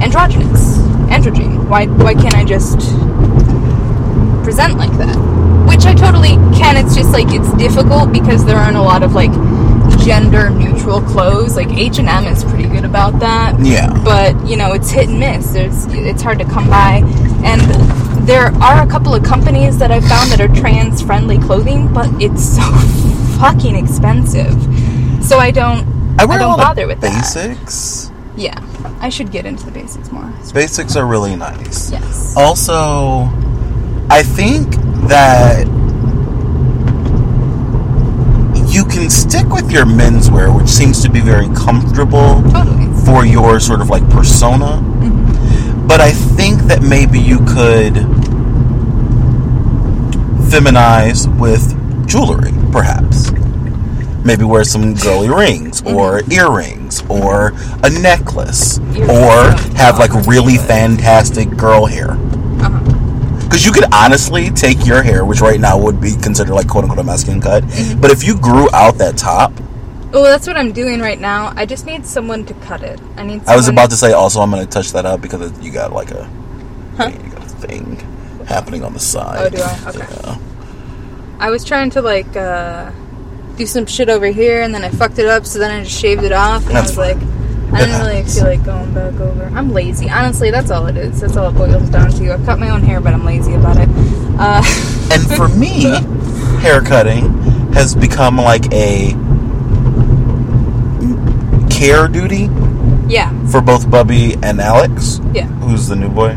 androgynous, 0.00 0.78
androgen? 1.08 1.68
Why 1.68 1.86
why 1.86 2.14
can't 2.14 2.34
I 2.34 2.44
just 2.44 2.78
present 4.44 4.76
like 4.76 4.92
that? 4.98 5.49
Which 5.70 5.86
I 5.86 5.94
totally 5.94 6.34
can. 6.58 6.76
It's 6.76 6.96
just 6.96 7.12
like 7.12 7.28
it's 7.30 7.52
difficult 7.54 8.12
because 8.12 8.44
there 8.44 8.56
aren't 8.56 8.76
a 8.76 8.82
lot 8.82 9.02
of 9.04 9.14
like 9.14 9.30
gender 10.04 10.50
neutral 10.50 11.00
clothes. 11.00 11.56
Like 11.56 11.68
H 11.68 11.98
and 11.98 12.08
M 12.08 12.24
is 12.26 12.42
pretty 12.44 12.68
good 12.68 12.84
about 12.84 13.20
that. 13.20 13.58
Yeah. 13.60 13.88
But 14.04 14.34
you 14.46 14.56
know, 14.56 14.72
it's 14.72 14.90
hit 14.90 15.08
and 15.08 15.20
miss. 15.20 15.52
There's 15.52 15.86
it's 15.86 16.22
hard 16.22 16.40
to 16.40 16.44
come 16.44 16.68
by, 16.68 17.02
and 17.44 17.60
there 18.26 18.46
are 18.62 18.82
a 18.82 18.86
couple 18.90 19.14
of 19.14 19.22
companies 19.24 19.78
that 19.78 19.90
I've 19.90 20.04
found 20.04 20.30
that 20.32 20.40
are 20.40 20.48
trans 20.48 21.00
friendly 21.02 21.38
clothing, 21.38 21.92
but 21.94 22.10
it's 22.20 22.56
so 22.56 22.62
fucking 23.38 23.76
expensive. 23.76 24.52
So 25.24 25.38
I 25.38 25.52
don't. 25.52 25.86
I 26.18 26.24
a 26.24 26.38
don't 26.38 26.56
bother 26.58 26.86
with 26.88 27.00
that. 27.00 27.22
basics. 27.22 28.10
Yeah, 28.36 28.58
I 29.00 29.08
should 29.08 29.30
get 29.30 29.46
into 29.46 29.64
the 29.64 29.72
basics 29.72 30.10
more. 30.10 30.32
Basics 30.52 30.96
are 30.96 31.06
really 31.06 31.36
nice. 31.36 31.90
Yes. 31.92 32.34
Also, 32.36 33.28
I 34.10 34.22
think 34.24 34.74
that 35.08 35.66
you 38.70 38.84
can 38.84 39.10
stick 39.10 39.48
with 39.48 39.70
your 39.72 39.84
menswear, 39.84 40.56
which 40.56 40.68
seems 40.68 41.02
to 41.02 41.10
be 41.10 41.20
very 41.20 41.48
comfortable 41.48 42.42
Totally. 42.50 42.86
for 43.04 43.26
your 43.26 43.58
sort 43.58 43.80
of 43.80 43.90
like 43.90 44.08
persona. 44.10 44.80
Mm-hmm. 44.80 45.86
But 45.86 46.00
I 46.00 46.12
think 46.12 46.62
that 46.62 46.82
maybe 46.82 47.18
you 47.18 47.38
could 47.38 47.94
feminize 50.50 51.26
with 51.38 51.76
jewelry, 52.06 52.52
perhaps. 52.70 53.32
Maybe 54.24 54.44
wear 54.44 54.64
some 54.64 54.94
girly 54.94 55.28
rings 55.34 55.82
mm-hmm. 55.82 55.96
or 55.96 56.22
earrings 56.30 57.02
or 57.08 57.52
a 57.82 57.90
necklace 57.90 58.78
or 58.78 59.50
have 59.76 59.98
like 59.98 60.14
oh, 60.14 60.22
really 60.22 60.58
fantastic 60.58 61.50
girl 61.56 61.86
hair. 61.86 62.12
Uh-huh. 62.12 62.99
Because 63.50 63.66
you 63.66 63.72
could 63.72 63.92
honestly 63.92 64.48
take 64.50 64.86
your 64.86 65.02
hair, 65.02 65.24
which 65.24 65.40
right 65.40 65.58
now 65.58 65.76
would 65.76 66.00
be 66.00 66.12
considered 66.22 66.54
like 66.54 66.68
quote 66.68 66.84
unquote 66.84 67.00
a 67.00 67.04
masculine 67.04 67.40
cut, 67.40 67.64
but 68.00 68.12
if 68.12 68.22
you 68.22 68.38
grew 68.38 68.70
out 68.72 68.96
that 68.98 69.18
top, 69.18 69.52
Oh, 70.12 70.24
that's 70.24 70.46
what 70.46 70.56
I'm 70.56 70.72
doing 70.72 71.00
right 71.00 71.20
now. 71.20 71.52
I 71.54 71.66
just 71.66 71.86
need 71.86 72.04
someone 72.04 72.44
to 72.46 72.54
cut 72.54 72.82
it. 72.82 73.00
I 73.16 73.24
need. 73.24 73.42
I 73.46 73.54
was 73.54 73.68
about 73.68 73.90
to 73.90 73.96
say 73.96 74.12
also 74.12 74.40
I'm 74.40 74.50
going 74.50 74.64
to 74.64 74.70
touch 74.70 74.92
that 74.92 75.06
up 75.06 75.20
because 75.20 75.56
you 75.60 75.70
got 75.70 75.92
like 75.92 76.10
a, 76.10 76.28
you 76.98 77.30
got 77.30 77.44
a 77.44 77.48
thing 77.48 77.96
happening 78.46 78.82
on 78.82 78.92
the 78.92 78.98
side. 78.98 79.46
Oh, 79.46 79.56
do 79.56 79.62
I? 79.62 79.88
Okay. 79.88 80.14
Yeah. 80.24 80.38
I 81.38 81.50
was 81.50 81.64
trying 81.64 81.90
to 81.90 82.02
like 82.02 82.36
uh, 82.36 82.90
do 83.56 83.66
some 83.66 83.86
shit 83.86 84.08
over 84.08 84.26
here, 84.26 84.62
and 84.62 84.74
then 84.74 84.84
I 84.84 84.90
fucked 84.90 85.18
it 85.20 85.26
up. 85.26 85.46
So 85.46 85.60
then 85.60 85.70
I 85.70 85.84
just 85.84 85.96
shaved 85.98 86.24
it 86.24 86.32
off, 86.32 86.66
and 86.66 86.74
That's 86.74 86.96
I 86.98 87.14
was 87.14 87.14
like, 87.14 87.18
fine. 87.18 87.39
I 87.72 87.84
didn't 87.84 88.00
really 88.00 88.22
feel 88.24 88.44
like 88.44 88.64
going 88.64 88.92
back 88.94 89.14
over. 89.14 89.44
I'm 89.54 89.70
lazy, 89.72 90.08
honestly. 90.10 90.50
That's 90.50 90.70
all 90.70 90.86
it 90.86 90.96
is. 90.96 91.20
That's 91.20 91.36
all 91.36 91.48
it 91.50 91.52
boils 91.52 91.88
down 91.88 92.10
to. 92.10 92.32
I 92.32 92.44
cut 92.44 92.58
my 92.58 92.70
own 92.70 92.82
hair, 92.82 93.00
but 93.00 93.14
I'm 93.14 93.24
lazy 93.24 93.54
about 93.54 93.76
it. 93.78 93.88
Uh, 94.38 94.62
And 95.12 95.26
for 95.36 95.48
me, 95.48 95.82
haircutting 96.60 97.32
has 97.72 97.94
become 97.94 98.36
like 98.36 98.72
a 98.72 99.10
care 101.70 102.06
duty 102.08 102.48
yeah, 103.08 103.30
for 103.46 103.60
both 103.60 103.90
Bubby 103.90 104.34
and 104.42 104.60
Alex, 104.60 105.20
yeah. 105.34 105.46
who's 105.46 105.88
the 105.88 105.96
new 105.96 106.08
boy, 106.08 106.30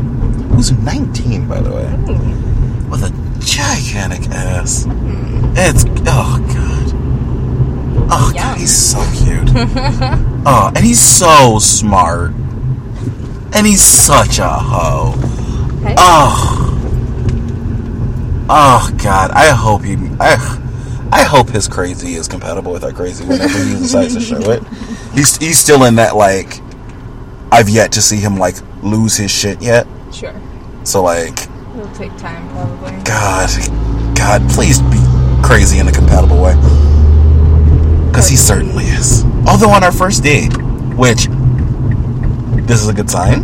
who's 0.54 0.72
19 0.72 1.46
by 1.46 1.60
the 1.60 1.70
way, 1.70 1.84
Ooh. 2.10 2.90
with 2.90 3.04
a 3.04 3.10
gigantic 3.40 4.28
ass. 4.30 4.86
It's 5.56 5.84
oh 6.06 6.38
god, 6.52 6.73
oh 8.10 8.32
god, 8.34 8.58
he's 8.58 8.74
so 8.74 8.98
cute. 9.14 9.48
oh, 10.46 10.72
and 10.74 10.84
he's 10.84 11.00
so 11.00 11.58
smart, 11.58 12.32
and 13.54 13.66
he's 13.66 13.82
such 13.82 14.38
a 14.38 14.48
hoe. 14.48 15.14
Okay. 15.80 15.94
Oh, 15.98 16.70
oh 18.48 18.96
God! 19.02 19.30
I 19.32 19.50
hope 19.50 19.82
he. 19.82 19.96
I, 20.20 20.60
I 21.12 21.22
hope 21.22 21.48
his 21.48 21.68
crazy 21.68 22.14
is 22.14 22.26
compatible 22.28 22.72
with 22.72 22.84
our 22.84 22.92
crazy 22.92 23.24
whenever 23.24 23.58
he 23.58 23.74
decides 23.74 24.14
to 24.14 24.20
show 24.20 24.50
it. 24.50 24.62
He's 25.14 25.36
he's 25.36 25.58
still 25.58 25.84
in 25.84 25.94
that 25.96 26.16
like. 26.16 26.60
I've 27.52 27.68
yet 27.68 27.92
to 27.92 28.02
see 28.02 28.16
him 28.16 28.36
like 28.36 28.56
lose 28.82 29.16
his 29.16 29.30
shit 29.30 29.62
yet. 29.62 29.86
Sure. 30.12 30.34
So 30.82 31.04
like, 31.04 31.38
It'll 31.76 31.88
take 31.94 32.16
time, 32.18 32.48
probably. 32.50 32.90
God, 33.04 33.48
God, 34.16 34.42
please 34.50 34.80
be 34.80 34.98
crazy 35.44 35.78
in 35.78 35.86
a 35.86 35.92
compatible 35.92 36.42
way. 36.42 36.54
Because 38.14 38.28
he 38.28 38.36
certainly 38.36 38.84
is. 38.84 39.24
Although 39.44 39.70
on 39.70 39.82
our 39.82 39.90
first 39.90 40.22
date, 40.22 40.56
which 40.94 41.26
this 42.64 42.80
is 42.80 42.86
a 42.86 42.92
good 42.94 43.10
sign, 43.10 43.42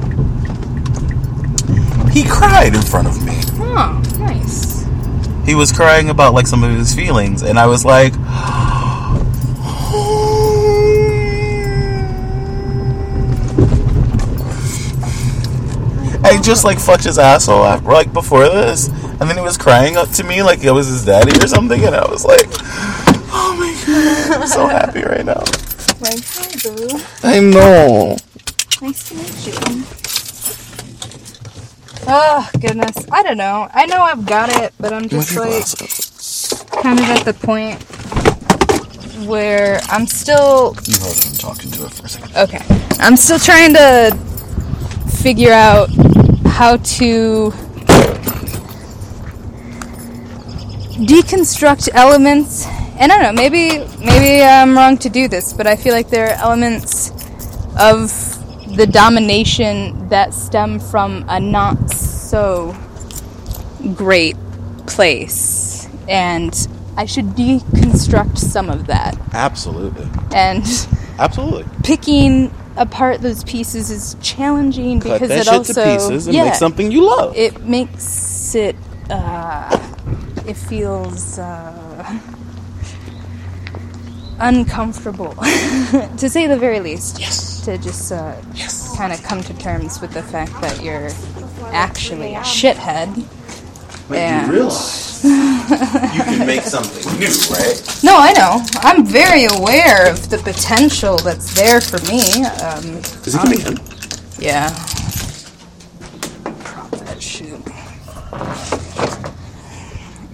he 2.13 2.23
cried 2.23 2.77
in 2.77 2.83
front 2.83 3.09
of 3.09 3.21
me. 3.27 3.33
Oh, 3.59 4.01
nice. 4.21 4.87
he 5.45 5.57
was 5.57 5.73
crying 5.73 6.09
about 6.09 6.35
like 6.35 6.47
some 6.47 6.63
of 6.63 6.71
his 6.71 6.95
feelings 6.95 7.43
and 7.43 7.59
i 7.59 7.67
was 7.67 7.85
like 7.85 8.13
I 16.23 16.39
just 16.41 16.65
like 16.65 16.79
fucked 16.79 17.05
his 17.05 17.19
asshole 17.19 17.65
after, 17.65 17.89
like 17.89 18.13
before 18.13 18.45
this, 18.45 18.89
and 18.89 19.23
then 19.23 19.37
he 19.37 19.43
was 19.43 19.57
crying 19.57 19.97
up 19.97 20.11
to 20.11 20.23
me 20.23 20.43
like 20.43 20.63
it 20.63 20.71
was 20.71 20.87
his 20.87 21.05
daddy 21.05 21.33
or 21.43 21.49
something, 21.49 21.83
and 21.83 21.95
I 21.95 22.09
was 22.09 22.25
like, 22.25 22.47
"Oh 22.47 22.55
my 22.55 22.59
god, 22.61 22.90
I'm 23.93 24.47
so 24.47 24.67
happy 24.67 25.03
right 25.03 25.25
now." 25.25 25.43
Like, 26.01 26.25
hi, 26.25 26.51
boo. 26.63 27.01
I 27.23 27.41
know. 27.41 28.17
Nice 28.81 29.09
to 29.09 29.15
meet 29.15 29.47
you. 29.47 29.85
Oh, 32.13 32.49
goodness. 32.61 32.97
I 33.13 33.23
don't 33.23 33.37
know. 33.37 33.69
I 33.73 33.87
know 33.87 33.99
I've 34.01 34.25
got 34.27 34.49
it, 34.63 34.73
but 34.81 34.93
I'm 34.93 35.09
just 35.09 35.37
like 35.37 35.65
kind 36.83 36.99
of 36.99 37.05
at 37.07 37.25
the 37.25 37.35
point 37.35 37.83
where 39.29 39.81
I'm 39.91 40.07
still 40.07 40.75
You 40.87 40.97
hold. 40.99 41.17
I'm 41.27 41.35
talking 41.37 41.71
to 41.73 41.85
it 41.85 41.93
for 41.93 42.07
a 42.07 42.09
second. 42.09 42.37
okay. 42.37 42.65
I'm 43.01 43.17
still 43.17 43.39
trying 43.39 43.75
to 43.75 44.17
figure 45.23 45.53
out 45.53 45.91
how 46.47 46.79
to 46.79 47.53
deconstruct 51.07 51.89
elements. 51.95 52.67
And 53.01 53.11
I 53.11 53.17
don't 53.17 53.35
know, 53.35 53.43
maybe 53.43 53.79
maybe 54.05 54.45
I'm 54.45 54.77
wrong 54.77 54.99
to 54.99 55.09
do 55.09 55.27
this, 55.27 55.55
but 55.55 55.67
I 55.67 55.75
feel 55.75 55.95
like 55.95 56.11
there 56.11 56.27
are 56.27 56.39
elements 56.39 57.11
of 57.81 58.11
the 58.77 58.87
domination 58.87 60.11
that 60.11 60.35
stem 60.35 60.79
from 60.79 61.25
a 61.27 61.41
not 61.41 61.91
so 61.91 62.77
great 63.95 64.37
place. 64.87 65.89
And 66.11 66.55
I 66.99 67.07
should 67.07 67.29
deconstruct 67.29 68.37
some 68.37 68.69
of 68.69 68.87
that. 68.89 69.19
Absolutely. 69.33 70.07
And 70.35 70.63
Absolutely. 71.19 71.65
picking 71.83 72.53
apart 72.77 73.23
those 73.23 73.45
pieces 73.45 73.91
is 73.91 74.15
challenging 74.21 75.01
Cut 75.01 75.15
because 75.15 75.29
that 75.31 75.39
it 75.39 75.45
shit 75.45 75.55
also 75.55 75.73
to 75.73 75.95
pieces 75.95 76.27
and 76.27 76.37
yeah, 76.37 76.45
make 76.45 76.55
something 76.55 76.93
you 76.93 77.07
love. 77.07 77.35
it 77.37 77.63
makes 77.65 78.55
it 78.55 78.77
uh, 79.11 79.95
it 80.47 80.55
feels 80.55 81.39
uh, 81.39 82.21
uncomfortable 84.41 85.35
to 86.17 86.29
say 86.29 86.47
the 86.47 86.57
very 86.57 86.81
least 86.81 87.19
Yes. 87.21 87.61
to 87.65 87.79
just 87.79 88.13
uh, 88.13 88.35
Yes. 88.55 88.97
kind 88.97 89.13
of 89.13 89.23
come 89.23 89.43
to 89.43 89.55
terms 89.59 90.01
with 90.01 90.13
the 90.13 90.23
fact 90.23 90.53
that 90.61 90.83
you're 90.83 91.11
actually 91.73 92.35
a 92.35 92.41
shithead 92.41 93.09
But 94.09 94.17
Yeah. 94.19 94.47
you 94.47 94.53
realize 94.53 95.23
you 95.25 96.23
can 96.25 96.47
make 96.47 96.63
something 96.63 97.05
new, 97.19 97.29
right? 97.53 97.79
no 98.03 98.17
i 98.19 98.33
know 98.33 98.63
i'm 98.83 99.05
very 99.05 99.45
aware 99.45 100.11
of 100.11 100.31
the 100.31 100.39
potential 100.39 101.19
that's 101.19 101.55
there 101.55 101.81
for 101.81 101.99
me 102.11 102.23
um, 102.65 102.97
Is 103.27 103.33
he 103.35 103.39
coming 103.39 103.61
in? 103.61 103.77
Yeah. 104.39 104.71
Prop 106.65 106.91
that 106.93 107.21
shit. 107.23 107.61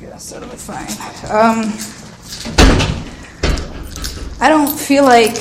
Yeah, 0.00 0.16
so 0.16 0.36
it'll 0.36 0.48
be 0.48 0.56
fine. 0.56 0.86
Um, 1.30 1.72
I 4.46 4.48
don't 4.48 4.70
feel 4.70 5.02
like 5.02 5.36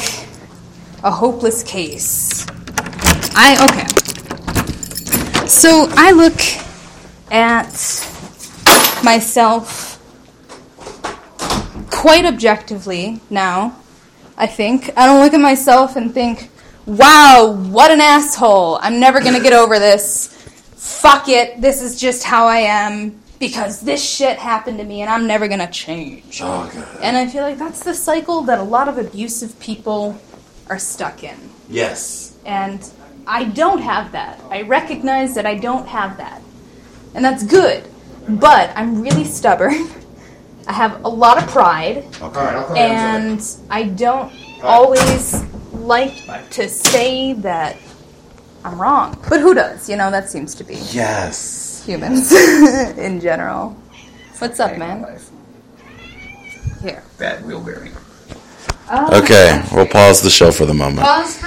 a 1.04 1.12
hopeless 1.12 1.62
case. 1.62 2.44
I 3.36 3.54
okay. 3.68 5.46
So 5.46 5.86
I 5.92 6.10
look 6.12 6.42
at 7.32 7.70
myself 9.04 10.00
quite 11.92 12.26
objectively 12.26 13.22
now. 13.30 13.78
I 14.40 14.48
think 14.48 14.90
I 14.98 15.06
don't 15.06 15.22
look 15.22 15.36
at 15.36 15.40
myself 15.40 15.96
and 15.96 16.12
think, 16.12 16.50
"Wow, 16.88 17.52
what 17.70 17.92
an 17.92 18.02
asshole! 18.02 18.80
I'm 18.82 19.00
never 19.00 19.22
gonna 19.22 19.40
get 19.40 19.54
over 19.54 19.78
this. 19.78 20.30
Fuck 20.78 21.30
it. 21.30 21.62
This 21.62 21.84
is 21.84 22.00
just 22.00 22.24
how 22.24 22.48
I 22.48 22.62
am 22.62 23.22
because 23.40 23.82
this 23.82 24.04
shit 24.04 24.38
happened 24.38 24.78
to 24.80 24.84
me, 24.84 25.02
and 25.02 25.10
I'm 25.10 25.28
never 25.28 25.48
gonna 25.48 25.70
change." 25.72 26.42
Oh 26.42 26.70
god. 26.74 26.88
And 27.02 27.18
I 27.18 27.28
feel 27.28 27.44
like 27.44 27.58
that's 27.58 27.84
the 27.84 27.94
cycle 27.94 28.42
that 28.44 28.60
a 28.60 28.64
lot 28.64 28.88
of 28.88 28.98
abusive 28.98 29.60
people 29.60 30.20
are 30.70 30.80
stuck 30.80 31.24
in. 31.24 31.38
Yes. 31.70 32.36
And 32.46 32.90
I 33.28 33.46
don't 33.46 33.80
have 33.80 34.12
that. 34.12 34.40
I 34.50 34.62
recognize 34.64 35.34
that 35.36 35.46
I 35.46 35.56
don't 35.56 35.88
have 35.88 36.18
that. 36.18 36.42
And 37.14 37.24
that's 37.24 37.44
good. 37.44 37.88
But 38.28 38.72
I'm 38.76 39.02
really 39.02 39.24
stubborn. 39.24 39.88
I 40.68 40.74
have 40.74 41.04
a 41.06 41.10
lot 41.10 41.42
of 41.42 41.48
pride. 41.50 42.06
Okay. 42.22 42.80
And 42.80 43.42
I 43.70 43.84
don't 43.84 44.34
always 44.64 45.44
like 45.74 46.50
to 46.52 46.68
say 46.68 47.34
that 47.34 47.78
I'm 48.64 48.82
wrong. 48.82 49.20
But 49.30 49.42
who 49.42 49.54
does? 49.54 49.88
You 49.90 49.96
know, 49.96 50.10
that 50.10 50.30
seems 50.30 50.56
to 50.56 50.64
be 50.64 50.76
Yes. 50.92 51.65
Humans 51.86 52.32
in 52.98 53.22
general. 53.22 53.78
What's 54.40 54.60
up, 54.60 54.78
man? 54.78 55.02
life. 55.04 55.30
Here. 56.82 57.04
Bad 57.18 57.46
wheel 57.46 57.62
bearing. 57.62 57.94
Okay, 58.92 59.64
we'll 59.72 59.88
pause 59.88 60.22
the 60.22 60.30
show 60.30 60.52
for 60.52 60.66
the 60.66 60.74
moment. 60.74 61.08
Pause 61.08 61.38